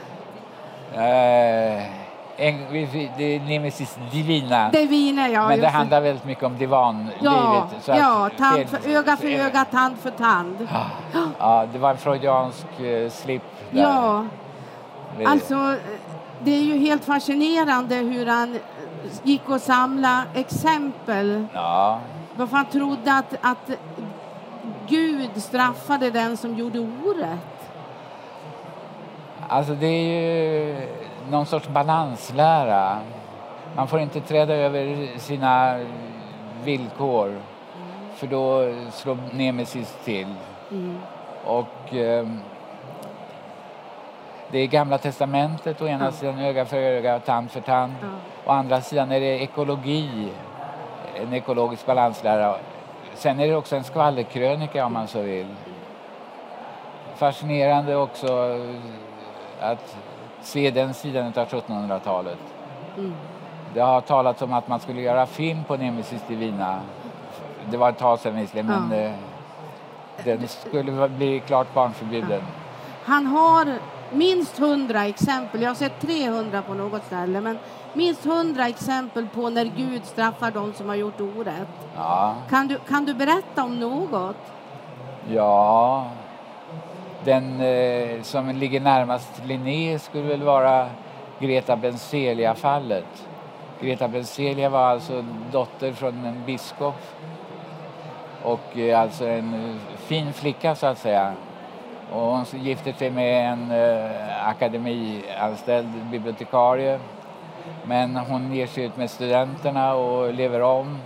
Eh, 0.95 1.83
en, 2.38 2.71
det 3.17 3.36
är 3.36 3.39
Nemesis 3.39 3.97
Divina. 4.12 4.69
Divine, 4.69 5.31
ja. 5.31 5.47
Men 5.47 5.59
det 5.59 5.67
handlar 5.67 6.01
väldigt 6.01 6.25
mycket 6.25 6.43
om 6.43 6.57
divanlivet. 6.57 7.15
Ja, 7.21 7.67
så 7.81 7.91
att 7.91 7.97
ja 7.97 8.29
tand 8.38 8.69
för, 8.69 8.89
öga 8.89 9.17
för 9.17 9.27
öga, 9.27 9.65
tand 9.65 9.97
för 9.97 10.12
tand. 10.12 10.67
Ja, 11.39 11.65
det 11.73 11.79
var 11.79 11.89
en 11.91 11.97
freudiansk 11.97 12.65
eh, 12.79 13.09
slip 13.09 13.41
där. 13.71 13.81
Ja, 13.81 14.25
Alltså 15.26 15.76
det 16.43 16.52
är 16.52 16.62
ju 16.62 16.78
helt 16.78 17.06
fascinerande 17.06 17.95
hur 17.95 18.26
han 18.26 18.60
gick 19.23 19.49
och 19.49 19.62
samlade 19.62 20.26
exempel. 20.36 21.45
Ja, 21.54 21.99
Varför 22.36 22.58
han 22.58 22.65
trodde 22.65 23.13
att, 23.13 23.36
att 23.41 23.71
Gud 24.88 25.30
straffade 25.36 26.10
den 26.12 26.38
som 26.38 26.56
gjorde 26.58 26.80
orätt. 26.80 27.69
alltså 29.47 29.73
det 29.73 29.88
är 29.88 30.04
ju 30.04 30.88
någon 31.30 31.45
sorts 31.45 31.67
balanslära. 31.67 32.99
Man 33.76 33.88
får 33.88 33.99
inte 33.99 34.21
träda 34.21 34.56
över 34.56 35.10
sina 35.17 35.80
villkor 36.63 37.41
för 38.15 38.28
då 38.28 38.73
slår 38.91 39.17
nemesis 39.34 39.97
till. 40.04 40.36
Mm. 40.71 40.97
Och 41.45 41.93
eh, 41.93 42.28
det 44.53 44.59
är 44.59 44.67
Gamla 44.67 44.97
Testamentet 44.97 45.81
å 45.81 45.87
ena 45.87 46.05
Ja. 46.05 46.11
sidan, 46.11 46.39
öga 46.39 46.65
för 46.65 46.77
öga, 46.77 47.19
tand 47.19 47.51
för 47.51 47.61
tand. 47.61 47.93
Ja. 48.01 48.07
Å 48.45 48.51
andra 48.55 48.81
sidan 48.81 49.11
är 49.11 49.19
det 49.19 49.41
ekologi, 49.43 50.31
en 51.15 51.33
ekologisk 51.33 51.85
balanslära. 51.85 52.55
Sen 53.13 53.39
är 53.39 53.47
det 53.47 53.55
också 53.55 53.75
en 53.75 53.83
skvallerkrönika 53.83 54.85
om 54.85 54.93
man 54.93 55.07
så 55.07 55.21
vill. 55.21 55.47
Fascinerande 57.15 57.95
också 57.95 58.59
att 59.61 59.97
se 60.41 60.71
den 60.71 60.93
sidan 60.93 61.25
av 61.25 61.47
1700-talet. 61.47 62.37
Mm. 62.97 63.13
Det 63.73 63.79
har 63.81 64.01
talats 64.01 64.41
om 64.41 64.53
att 64.53 64.67
man 64.67 64.79
skulle 64.79 65.01
göra 65.01 65.25
film 65.25 65.63
på 65.63 65.77
Nemesis 65.77 66.21
Divina. 66.27 66.79
Det 67.69 67.77
var 67.77 67.89
ett 67.89 67.97
tag 67.97 68.19
sedan 68.19 68.35
visserligen, 68.35 68.69
Ja. 68.71 68.79
men 68.79 69.05
eh, 69.05 69.11
den 70.23 70.47
skulle 70.47 71.09
bli 71.09 71.39
klart 71.39 71.73
barnförbjuden. 71.73 72.41
Han 73.05 73.25
har 73.25 73.65
minst 74.13 74.58
hundra 74.60 75.06
exempel, 75.06 75.62
jag 75.62 75.69
har 75.69 75.76
sett 75.76 75.99
300 76.02 76.62
på 76.62 76.73
något 76.73 77.06
ställe, 77.06 77.41
men 77.41 77.58
minst 77.93 78.26
hundra 78.26 78.67
exempel 78.67 79.28
på 79.28 79.49
när 79.49 79.65
Gud 79.65 80.06
straffar 80.06 80.52
de 80.52 80.73
som 80.73 80.89
har 80.89 80.95
gjort 80.95 81.21
orätt. 81.21 81.88
Ja, 81.95 82.36
Kan 82.49 82.67
du, 82.67 82.78
kan 82.88 83.06
du 83.06 83.13
berätta 83.13 83.63
om 83.63 83.80
något? 83.80 84.36
ja. 85.30 86.08
Den 87.26 87.62
eh, 87.62 88.21
som 88.21 88.49
ligger 88.49 88.80
närmast 88.80 89.41
Linné 89.45 89.99
skulle 89.99 90.28
väl 90.28 90.43
vara 90.43 90.89
Greta 91.39 91.76
Benzelia-fallet. 91.76 93.28
Greta 93.82 94.08
Benzelia 94.08 94.69
var 94.69 94.86
alltså 94.88 95.26
dotter 95.52 95.91
från 95.93 96.26
en 96.26 96.45
biskop 96.45 96.95
och 98.43 98.78
eh, 98.78 99.02
alltså 99.02 99.26
en 99.28 99.54
eh, 99.54 99.76
fin 99.97 100.34
flicka 100.34 100.76
så 100.76 100.88
att 100.88 100.97
säga. 100.99 101.34
Och 102.13 102.21
hon 102.21 102.45
gifter 102.52 102.93
sig 102.93 103.12
med 103.12 103.52
en 103.52 103.71
eh, 103.71 104.47
akademianställd 104.47 105.89
bibliotekarie. 106.12 106.99
Men 107.86 108.15
hon 108.15 108.54
ger 108.54 108.67
sig 108.67 108.84
ut 108.84 108.97
med 108.97 109.10
studenterna 109.10 109.95
och 109.95 110.34
lever 110.34 110.62
om. 110.62 110.97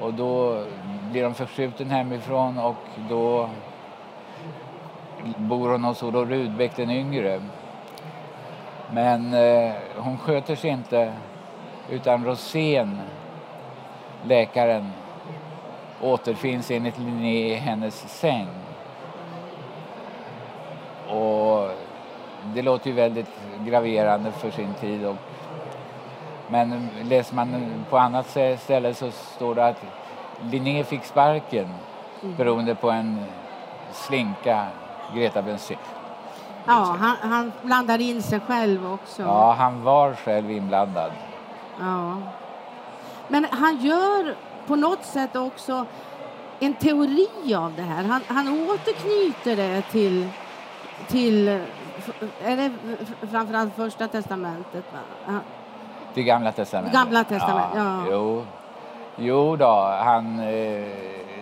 Och 0.00 0.14
då 0.14 0.62
blir 1.10 1.22
de 1.22 1.34
förskjuten 1.34 1.90
hemifrån 1.90 2.58
och 2.58 2.84
då 3.08 3.48
bor 5.36 5.68
hon 5.68 5.84
hos 5.84 6.02
Olof 6.02 6.28
Rudbeck 6.28 6.76
den 6.76 6.90
yngre. 6.90 7.40
Men 8.90 9.34
eh, 9.34 9.72
hon 9.96 10.18
sköter 10.18 10.56
sig 10.56 10.70
inte 10.70 11.12
utan 11.90 12.24
Rosén, 12.24 13.00
läkaren, 14.24 14.92
återfinns 16.00 16.70
enligt 16.70 16.98
Linné 16.98 17.52
i 17.52 17.54
hennes 17.54 18.20
säng. 18.20 18.65
Och 21.10 21.70
det 22.54 22.62
låter 22.62 22.90
ju 22.90 22.96
väldigt 22.96 23.30
graverande 23.64 24.32
för 24.32 24.50
sin 24.50 24.74
tid. 24.74 25.06
Och, 25.06 25.16
men 26.48 26.88
läser 27.02 27.34
man 27.34 27.72
på 27.90 27.98
annat 27.98 28.26
stä- 28.26 28.56
ställe 28.56 28.94
så 28.94 29.10
står 29.10 29.54
det 29.54 29.66
att 29.66 29.82
Linné 30.42 30.84
fick 30.84 31.04
sparken 31.04 31.68
beroende 32.20 32.74
på 32.74 32.90
en 32.90 33.24
slinka, 33.92 34.66
Greta 35.14 35.42
Benzén. 35.42 35.78
Ja, 36.66 36.96
han, 37.00 37.16
han 37.30 37.52
blandar 37.62 38.00
in 38.00 38.22
sig 38.22 38.40
själv 38.40 38.92
också. 38.92 39.22
Ja, 39.22 39.52
han 39.52 39.82
var 39.82 40.14
själv 40.14 40.50
inblandad. 40.50 41.12
Ja. 41.80 42.16
Men 43.28 43.46
han 43.50 43.76
gör 43.76 44.34
på 44.66 44.76
något 44.76 45.04
sätt 45.04 45.36
också 45.36 45.86
en 46.60 46.74
teori 46.74 47.54
av 47.54 47.72
det 47.76 47.82
här. 47.82 48.04
Han, 48.04 48.20
han 48.26 48.48
återknyter 48.48 49.56
det 49.56 49.82
till, 49.82 50.28
till 51.08 51.48
är 52.44 52.56
det 52.56 52.70
framförallt 53.30 53.74
första 53.74 54.08
testamentet. 54.08 54.84
Va? 55.26 55.40
Det 56.14 56.22
gamla 56.22 56.52
testamentet? 56.52 56.94
Gamla 57.00 57.24
testamentet, 57.24 57.76
ja. 57.76 58.04
Jo, 58.10 58.44
jo 59.16 59.56
då, 59.56 59.98
han, 60.04 60.38
eh, 60.38 60.44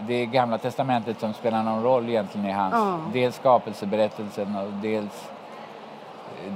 det 0.07 0.15
är 0.15 0.27
gamla 0.27 0.59
testamentet 0.59 1.21
som 1.21 1.33
spelar 1.35 1.63
någon 1.63 1.83
roll 1.83 2.09
egentligen 2.09 2.47
i 2.47 2.53
hans, 2.53 2.75
Ja. 2.75 2.99
dels 3.13 3.37
skapelseberättelsen 3.37 4.57
och 4.57 4.73
dels 4.73 5.29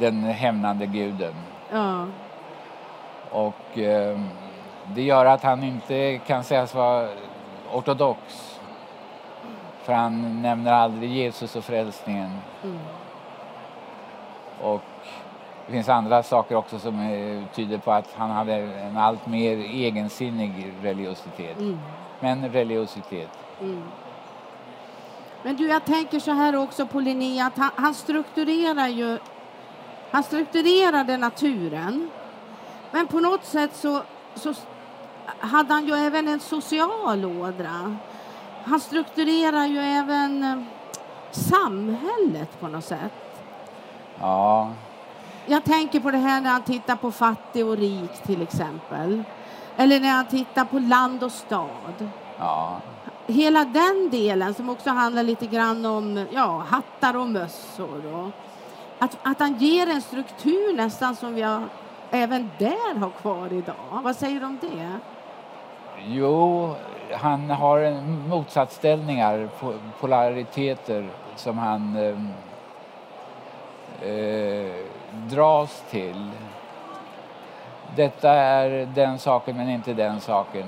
den 0.01 0.23
hämnande 0.25 0.87
guden. 0.87 1.35
Ja. 1.73 2.07
Och 3.31 3.79
eh, 3.79 4.19
det 4.87 5.03
gör 5.03 5.27
att 5.27 5.43
han 5.43 5.63
inte 5.63 6.19
kan 6.27 6.45
sägas 6.45 6.75
vara 6.75 7.09
ortodox. 7.73 8.48
För 9.89 9.95
han 9.95 10.43
nämner 10.43 10.73
aldrig 10.73 11.11
Jesus 11.11 11.57
och 11.57 11.65
frälsningen. 11.65 12.31
Mm. 12.65 12.79
Och 14.63 14.83
det 15.67 15.73
finns 15.73 15.89
andra 15.89 16.23
saker 16.23 16.57
också 16.57 16.79
som 16.79 16.95
tyder 17.55 17.79
på 17.79 17.93
att 17.93 18.15
han 18.17 18.31
hade 18.31 18.55
en 18.55 18.97
allt 18.97 19.27
mer 19.27 19.57
egensinnig 19.57 20.75
religiositet. 20.83 21.59
Mm. 21.59 21.79
Men 22.21 22.53
religiositet. 22.53 23.31
Mm. 23.61 23.83
Men 25.43 25.57
du, 25.57 25.69
jag 25.69 25.85
tänker 25.85 26.21
så 26.21 26.33
här 26.33 26.57
också 26.57 26.87
på 26.87 27.01
Linné, 27.01 27.41
att 27.41 27.59
han, 27.59 27.71
han 27.77 27.95
strukturerar 27.95 28.89
ju... 28.89 29.19
Han 30.11 30.23
strukturerade 30.23 31.17
naturen. 31.17 32.11
Men 32.91 33.07
på 33.07 33.21
något 33.21 33.45
sätt 33.45 33.77
så, 33.77 34.03
så 34.35 34.55
hade 35.39 35.73
han 35.73 35.87
ju 35.87 35.95
även 35.95 36.29
en 36.29 36.41
social 36.41 37.25
ådra. 37.25 37.97
Han 38.69 38.81
strukturerar 38.81 39.67
ju 39.67 39.79
även 39.79 40.43
eh, 40.43 40.59
samhället 41.31 42.61
på 42.61 42.69
något 42.69 42.85
sätt. 42.85 43.13
Ja, 44.21 44.71
Jag 45.47 45.65
tänker 45.65 46.01
på 46.01 46.11
det 46.11 46.19
här 46.19 46.41
när 46.41 46.51
han 46.51 46.63
tittar 46.63 46.97
på 46.97 47.13
fattig 47.13 47.67
och 47.67 47.77
rik 47.77 48.23
till 48.27 48.43
exempel. 48.43 49.23
Eller 49.77 50.01
när 50.01 50.11
han 50.11 50.27
tittar 50.27 50.65
på 50.65 50.79
land 50.79 51.23
och 51.23 51.33
stad. 51.33 52.09
ja, 52.39 52.77
Hela 53.27 53.65
den 53.65 54.09
delen 54.11 54.55
som 54.55 54.69
också 54.69 54.91
handlar 54.91 55.23
lite 55.23 55.47
grann 55.47 55.85
om 55.87 56.27
ja, 56.31 56.65
hattar 56.69 57.17
och 57.17 57.29
mössor. 57.29 58.15
Och 58.15 58.31
att, 58.99 59.19
att 59.23 59.41
han 59.41 59.55
ger 59.59 59.87
en 59.87 60.03
struktur 60.03 60.77
nästan 60.77 61.17
som 61.17 61.35
vi 61.35 61.43
har, 61.43 61.63
även 62.11 62.51
där 62.59 62.99
har 62.99 63.11
kvar 63.11 63.53
idag. 63.53 64.01
Vad 64.03 64.17
säger 64.17 64.41
du 64.41 64.47
om 64.47 64.59
det? 64.61 64.99
Jo, 66.07 66.75
han 67.13 67.51
har 67.51 68.01
motsatsställningar, 68.29 69.49
po- 69.61 69.79
polariteter 70.01 71.09
som 71.37 71.59
han 71.59 71.97
eh, 71.97 72.17
eh, 74.11 74.75
dras 75.13 75.85
till. 75.91 76.31
Detta 77.97 78.33
är 78.33 78.89
den 78.95 79.19
saken 79.19 79.57
men 79.57 79.69
inte 79.69 79.95
den 79.95 80.21
saken. 80.21 80.67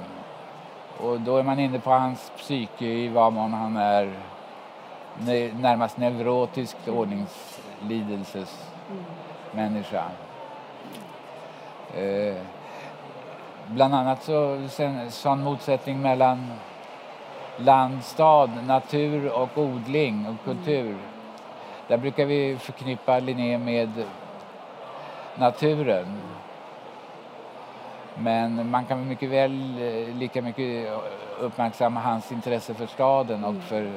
Och 1.00 1.20
då 1.20 1.36
är 1.36 1.42
man 1.42 1.58
inne 1.58 1.78
på 1.78 1.90
hans 1.90 2.32
psyke 2.36 2.84
i 2.84 3.08
vad 3.08 3.32
mån 3.32 3.52
han 3.52 3.76
är 3.76 4.12
närmast 5.60 5.96
neurotiskt 5.96 6.88
ordningslidelses 6.88 8.70
människa. 9.52 10.04
Eh, 11.94 12.36
bland 13.70 13.94
annat 13.94 14.22
så 14.22 14.58
sån 15.08 15.42
motsättning 15.42 16.02
mellan 16.02 16.52
land, 17.56 18.04
stad, 18.04 18.50
natur 18.66 19.32
och 19.32 19.58
odling 19.58 20.26
och 20.26 20.44
kultur. 20.44 20.96
Där 21.88 21.96
brukar 21.96 22.24
vi 22.24 22.56
förknippa 22.56 23.18
Linné 23.18 23.58
med 23.58 23.90
naturen. 25.34 26.06
Men 28.14 28.70
man 28.70 28.84
kan 28.84 29.08
mycket 29.08 29.30
väl 29.30 29.82
eh, 29.82 30.14
lika 30.14 30.42
mycket 30.42 30.92
uppmärksamma 31.40 32.00
hans 32.00 32.32
intresse 32.32 32.74
för 32.74 32.86
staden 32.86 33.44
och 33.44 33.54
för 33.62 33.92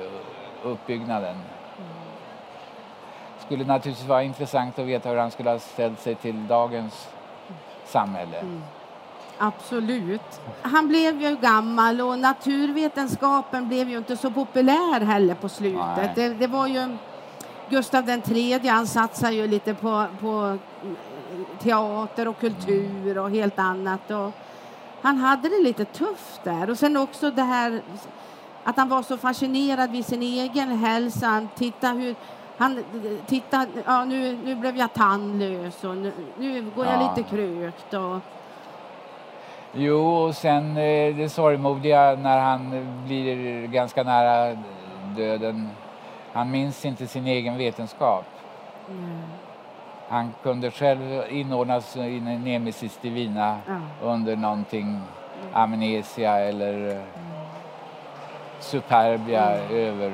uppbyggnaden. 0.64 1.36
Skulle 3.40 3.66
naturligtvis 3.66 4.08
vara 4.08 4.24
intressant 4.24 4.80
att 4.80 4.86
veta 4.86 5.10
hur 5.10 5.18
han 5.18 5.32
skulle 5.32 5.50
ha 5.50 5.60
ställt 5.60 6.00
sig 6.00 6.16
till 6.16 6.48
dagens 6.48 7.10
samhälle. 7.86 8.44
Absolut. 9.38 10.42
Han 10.62 10.88
blev 10.88 11.22
ju 11.22 11.36
gammal 11.36 12.02
och 12.02 12.20
naturvetenskapen 12.20 13.68
blev 13.68 13.90
ju 13.90 13.98
inte 13.98 14.18
så 14.18 14.32
populär 14.32 15.00
heller 15.02 15.36
på 15.36 15.50
slutet. 15.50 16.16
Det, 16.16 16.30
det 16.30 16.48
var 16.48 16.68
ju 16.68 16.98
Gustav 17.70 18.06
den 18.06 18.22
tredje, 18.22 18.72
han 18.72 18.88
satsade 18.88 19.34
ju 19.34 19.48
lite 19.48 19.74
på, 19.74 20.06
på 20.22 20.58
teater 21.60 22.28
och 22.28 22.40
kultur 22.40 23.18
och 23.18 23.30
helt 23.32 23.60
annat. 23.60 24.12
Och 24.12 24.32
han 25.02 25.18
hade 25.18 25.50
det 25.50 25.64
lite 25.64 25.86
tufft 25.86 26.44
där. 26.44 26.70
Och 26.70 26.78
sen 26.78 26.98
också 26.98 27.32
det 27.32 27.42
här 27.44 27.82
att 28.64 28.78
han 28.78 28.90
var 28.90 29.02
så 29.02 29.18
fascinerad 29.18 29.92
vid 29.92 30.06
sin 30.06 30.22
egen 30.24 30.70
hälsa. 30.78 31.28
Han 31.28 31.48
titta 31.56 31.88
hur 31.88 32.16
han 32.58 32.84
titta, 33.28 33.66
ja, 33.86 34.06
nu, 34.06 34.38
nu 34.46 34.56
blev 34.56 34.78
jag 34.78 34.94
tandlös 34.94 35.84
och 35.84 35.98
nu, 35.98 36.12
nu 36.40 36.72
går 36.76 36.86
jag 36.86 37.02
Ja. 37.02 37.16
lite 37.16 37.30
krökt. 37.30 37.94
Och, 37.94 38.20
Jo, 39.76 40.16
och 40.16 40.36
sen 40.36 40.78
eh, 40.78 41.16
det 41.16 41.30
sorgmodiga 41.30 42.16
när 42.22 42.40
han 42.40 42.88
blir 43.06 43.68
ganska 43.68 44.04
nära 44.04 44.58
döden. 45.16 45.70
Han 46.34 46.52
minns 46.52 46.86
inte 46.86 47.08
sin 47.08 47.28
egen 47.28 47.58
vetenskap. 47.58 48.26
Han 50.10 50.34
kunde 50.44 50.72
själv 50.72 51.24
inordnas 51.30 51.98
i 51.98 52.20
nemesis 52.20 52.98
divina 53.02 53.58
Ja. 53.68 54.08
under 54.08 54.36
någonting 54.36 55.02
amnesia 55.54 56.40
eller 56.40 56.92
eh, 56.96 57.02
superbia 58.60 59.52
över. 59.72 60.14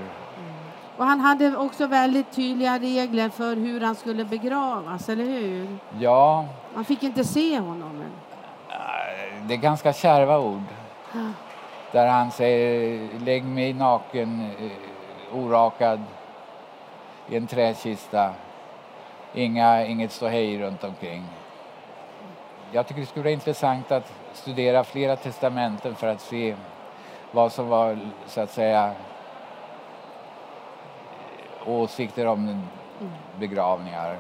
Och 0.98 1.06
han 1.06 1.20
hade 1.20 1.58
också 1.58 1.88
väldigt 1.88 2.32
tydliga 2.32 2.80
regler 2.80 3.30
för 3.30 3.56
hur 3.56 3.82
han 3.82 3.96
skulle 3.96 4.26
begravas, 4.26 5.10
eller 5.10 5.24
hur? 5.26 5.68
Ja, 6.00 6.46
Man 6.76 6.86
fick 6.86 7.04
inte 7.04 7.24
se 7.24 7.60
honom. 7.60 8.04
Det 9.50 9.56
är 9.56 9.58
ganska 9.58 9.94
kärva 9.94 10.40
ord. 10.40 10.64
Där 11.92 12.08
han 12.08 12.32
säger 12.32 13.10
lägg 13.20 13.44
mig 13.44 13.74
naken, 13.74 14.52
eh, 14.60 15.38
orakad 15.38 16.04
i 17.30 17.38
en 17.38 17.48
träkista. 17.48 18.34
Inga, 19.34 19.86
inget 19.86 20.12
ståhej 20.12 20.60
runt 20.60 20.84
omkring. 20.84 21.24
Jag 22.72 22.88
tycker 22.88 23.02
det 23.02 23.08
skulle 23.08 23.24
vara 23.24 23.34
intressant 23.34 23.92
att 23.92 24.14
studera 24.34 24.84
flera 24.84 25.16
testamenten 25.16 25.96
för 25.96 26.08
att 26.08 26.22
se 26.22 26.56
vad 27.32 27.52
som 27.52 27.68
var 27.68 28.00
så 28.26 28.42
att 28.42 28.52
säga 28.52 28.92
åsikter 31.66 32.26
om 32.26 32.68
begravningar. 33.40 34.18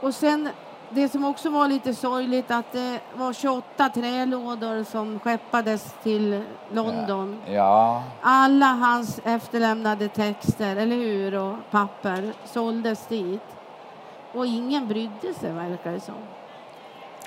Och 0.00 0.14
sen, 0.14 0.48
det 0.94 1.08
som 1.08 1.24
också 1.24 1.50
var 1.50 1.68
lite 1.68 1.94
sorgligt 1.94 2.50
att 2.50 2.72
det 2.72 3.00
var 3.14 3.32
28 3.32 3.88
trälådor 3.88 4.84
som 4.84 5.18
skeppades 5.18 5.94
till 6.02 6.42
London. 6.72 7.40
Ja, 7.46 8.02
Alla 8.20 8.66
hans 8.66 9.20
efterlämnade 9.24 10.08
texter, 10.08 10.76
eller 10.76 10.96
hur, 10.96 11.34
och 11.34 11.56
papper 11.70 12.32
såldes 12.44 13.06
dit. 13.06 13.42
Och 14.32 14.46
ingen 14.46 14.88
brydde 14.88 15.34
sig, 15.34 15.52
verkar 15.52 15.92
det 15.92 16.00
som. 16.00 16.14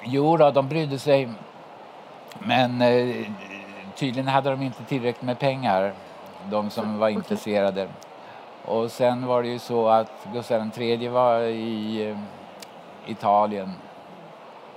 jo 0.04 0.38
då, 0.38 0.51
de 0.51 0.67
brydde 0.67 0.99
sig. 0.99 1.30
Men 2.39 2.82
eh, 2.82 3.15
tydligen 3.95 4.28
hade 4.28 4.49
de 4.49 4.62
inte 4.62 4.84
tillräckligt 4.84 5.21
med 5.21 5.39
pengar, 5.39 5.93
de 6.49 6.69
som 6.69 6.97
var 6.97 7.10
intresserade. 7.10 7.88
Och 8.65 8.91
sen 8.91 9.25
var 9.25 9.43
det 9.43 9.49
ju 9.49 9.60
så 9.60 9.88
att 9.88 10.28
Gustav 10.34 10.69
III 10.78 11.08
var 11.08 11.39
i 11.41 12.10
eh, 12.10 12.17
Italien 13.07 13.73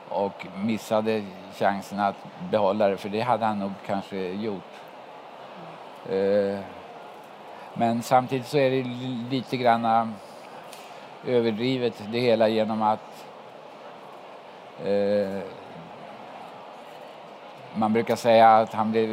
och 0.08 0.46
missade 0.56 1.22
chansen 1.54 2.00
att 2.00 2.16
behålla 2.50 2.88
det, 2.88 2.96
för 2.96 3.08
det 3.08 3.20
hade 3.20 3.46
han 3.46 3.58
nog 3.58 3.72
kanske 3.86 4.16
gjort. 4.16 4.72
Eh, 6.10 6.58
men 7.74 8.02
samtidigt 8.02 8.46
så 8.46 8.58
är 8.58 8.70
det 8.70 8.82
lite 9.30 9.56
grann 9.56 9.84
eh, 9.84 10.08
överdrivet 11.26 12.02
det 12.12 12.18
hela 12.18 12.48
genom 12.48 12.82
att 12.82 13.26
eh, 14.84 15.38
man 17.74 17.92
brukar 17.92 18.16
säga 18.16 18.56
att 18.56 18.74
han 18.74 18.90
blev, 18.90 19.08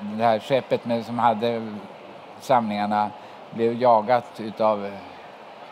det 0.00 0.24
här 0.24 0.38
skeppet 0.38 0.84
med, 0.84 1.06
som 1.06 1.18
hade 1.18 1.76
samlingarna 2.40 3.10
blev 3.50 3.82
jagat 3.82 4.40
utav 4.40 4.90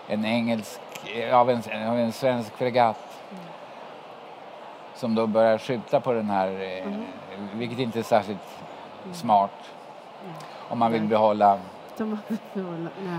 en 0.09 0.25
engelsk, 0.25 0.81
av 1.33 1.51
en, 1.51 1.89
av 1.89 1.99
en 1.99 2.13
svensk 2.13 2.57
fregatt 2.57 3.21
som 4.95 5.15
då 5.15 5.27
börjar 5.27 5.59
skjuta 5.59 6.01
på 6.01 6.13
den 6.13 6.31
här, 6.31 6.49
eh, 6.49 6.93
vilket 7.55 7.79
inte 7.79 7.99
är 7.99 8.03
särskilt 8.03 8.59
smart 9.13 9.71
om 10.69 10.79
man 10.79 10.93
vill 10.93 11.03
behålla 11.03 11.59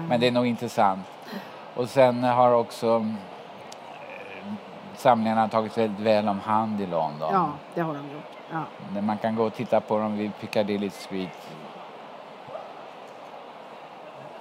men 0.09 0.19
det 0.19 0.27
är 0.27 0.31
nog 0.31 0.47
intressant. 0.47 1.05
Och 1.75 1.89
sen 1.89 2.23
har 2.23 2.51
också 2.51 3.05
eh, 3.99 4.53
samlingarna 4.95 5.41
har 5.41 5.47
tagits 5.47 5.77
väldigt 5.77 5.99
väl 5.99 6.27
om 6.27 6.39
hand 6.39 6.81
i 6.81 6.85
London. 6.85 7.29
Ja, 7.33 7.49
det 7.73 7.81
har 7.81 7.93
de 7.93 8.11
gjort. 8.13 8.23
Ja. 8.51 9.01
Man 9.01 9.17
kan 9.17 9.35
gå 9.35 9.43
och 9.43 9.53
titta 9.53 9.81
på 9.81 9.97
dem 9.97 10.17
vid 10.17 10.31
Piccadilly 10.39 10.89
Street. 10.89 11.49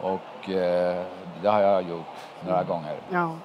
Och 0.05 0.51
eh, 0.51 1.05
det 1.43 1.49
har 1.49 1.61
jag 1.61 1.83
gjort 1.89 2.07
några 2.47 2.57
Mm. 2.61 2.69
gånger. 2.69 2.97
Ja. 3.11 3.37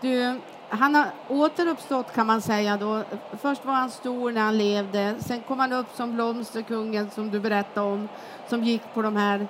Du, 0.00 0.40
han 0.68 0.94
har 0.94 1.06
återuppstått 1.28 2.14
kan 2.14 2.26
man 2.26 2.40
säga 2.40 2.76
då. 2.76 3.02
Först 3.40 3.64
var 3.64 3.74
han 3.74 3.90
stor 3.90 4.32
när 4.32 4.40
han 4.40 4.58
levde. 4.58 5.14
Sen 5.18 5.42
kom 5.42 5.58
han 5.58 5.72
upp 5.72 5.86
som 5.94 6.14
blomsterkungen 6.14 7.10
som 7.10 7.30
du 7.30 7.40
berättade 7.40 7.86
om. 7.86 8.08
Som 8.48 8.64
gick 8.64 8.82
på 8.94 9.02
de 9.02 9.16
här 9.16 9.46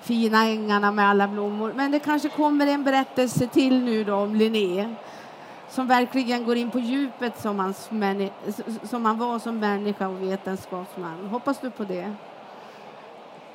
fina 0.00 0.44
ängarna 0.44 0.90
med 0.92 1.08
alla 1.08 1.28
blommor. 1.28 1.72
Men 1.76 1.90
det 1.90 1.98
kanske 1.98 2.28
kommer 2.28 2.66
en 2.66 2.84
berättelse 2.84 3.46
till 3.46 3.84
nu 3.84 4.04
då 4.04 4.14
om 4.14 4.34
Linné. 4.34 4.94
Som 5.68 5.86
verkligen 5.86 6.44
går 6.44 6.56
in 6.56 6.70
på 6.70 6.78
djupet 6.78 7.40
som, 7.40 7.58
hans 7.58 7.90
som 8.82 9.04
han 9.04 9.18
var 9.18 9.38
som 9.38 9.58
människa 9.58 10.08
och 10.08 10.22
vetenskapsman. 10.22 11.28
Hoppas 11.30 11.58
du 11.60 11.70
på 11.70 11.84
det? 11.84 12.14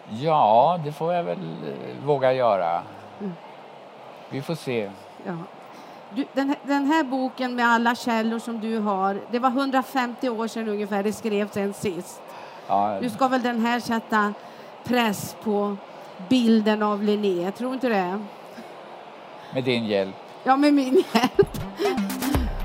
Ja, 0.10 0.80
det 0.84 0.92
får 0.92 1.14
jag 1.14 1.24
väl 1.24 1.38
eh, 1.40 2.06
våga 2.06 2.34
göra. 2.34 2.82
Mm. 3.20 3.34
Vi 4.30 4.42
får 4.42 4.56
se. 4.56 4.90
Ja. 5.26 5.34
Du, 6.16 6.26
den, 6.34 6.48
här- 6.50 6.58
den 6.64 6.86
här 6.86 7.04
boken 7.04 7.56
med 7.56 7.68
alla 7.68 7.96
källor 7.96 8.40
som 8.40 8.60
du 8.60 8.80
har, 8.80 9.20
det 9.32 9.40
var 9.40 9.50
150 9.50 10.30
år 10.30 10.48
sedan 10.48 10.70
ungefär 10.70 11.04
det 11.04 11.14
skrevs 11.14 11.54
sen 11.54 11.74
sist. 11.74 12.22
Ja, 12.68 12.98
Nu 13.02 13.10
ska 13.10 13.28
väl 13.28 13.42
den 13.42 13.62
här 13.66 13.80
sätta 13.80 14.34
press 14.84 15.36
på 15.44 15.78
bilden 16.30 16.84
av 16.84 17.04
Linné, 17.04 17.52
tror 17.52 17.74
inte 17.74 17.90
det? 17.90 18.20
med 19.54 19.64
din 19.64 19.86
hjälp. 19.86 20.16
Ja, 20.44 20.56
med 20.56 20.74
min 20.74 20.94
hjälp. 21.14 21.58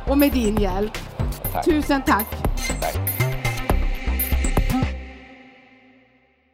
Och 0.09 0.19
med 0.19 0.33
din 0.33 0.57
hjälp. 0.57 0.99
Tack. 1.53 1.65
Tusen 1.65 2.03
tack. 2.03 2.27
Tack. 2.81 2.97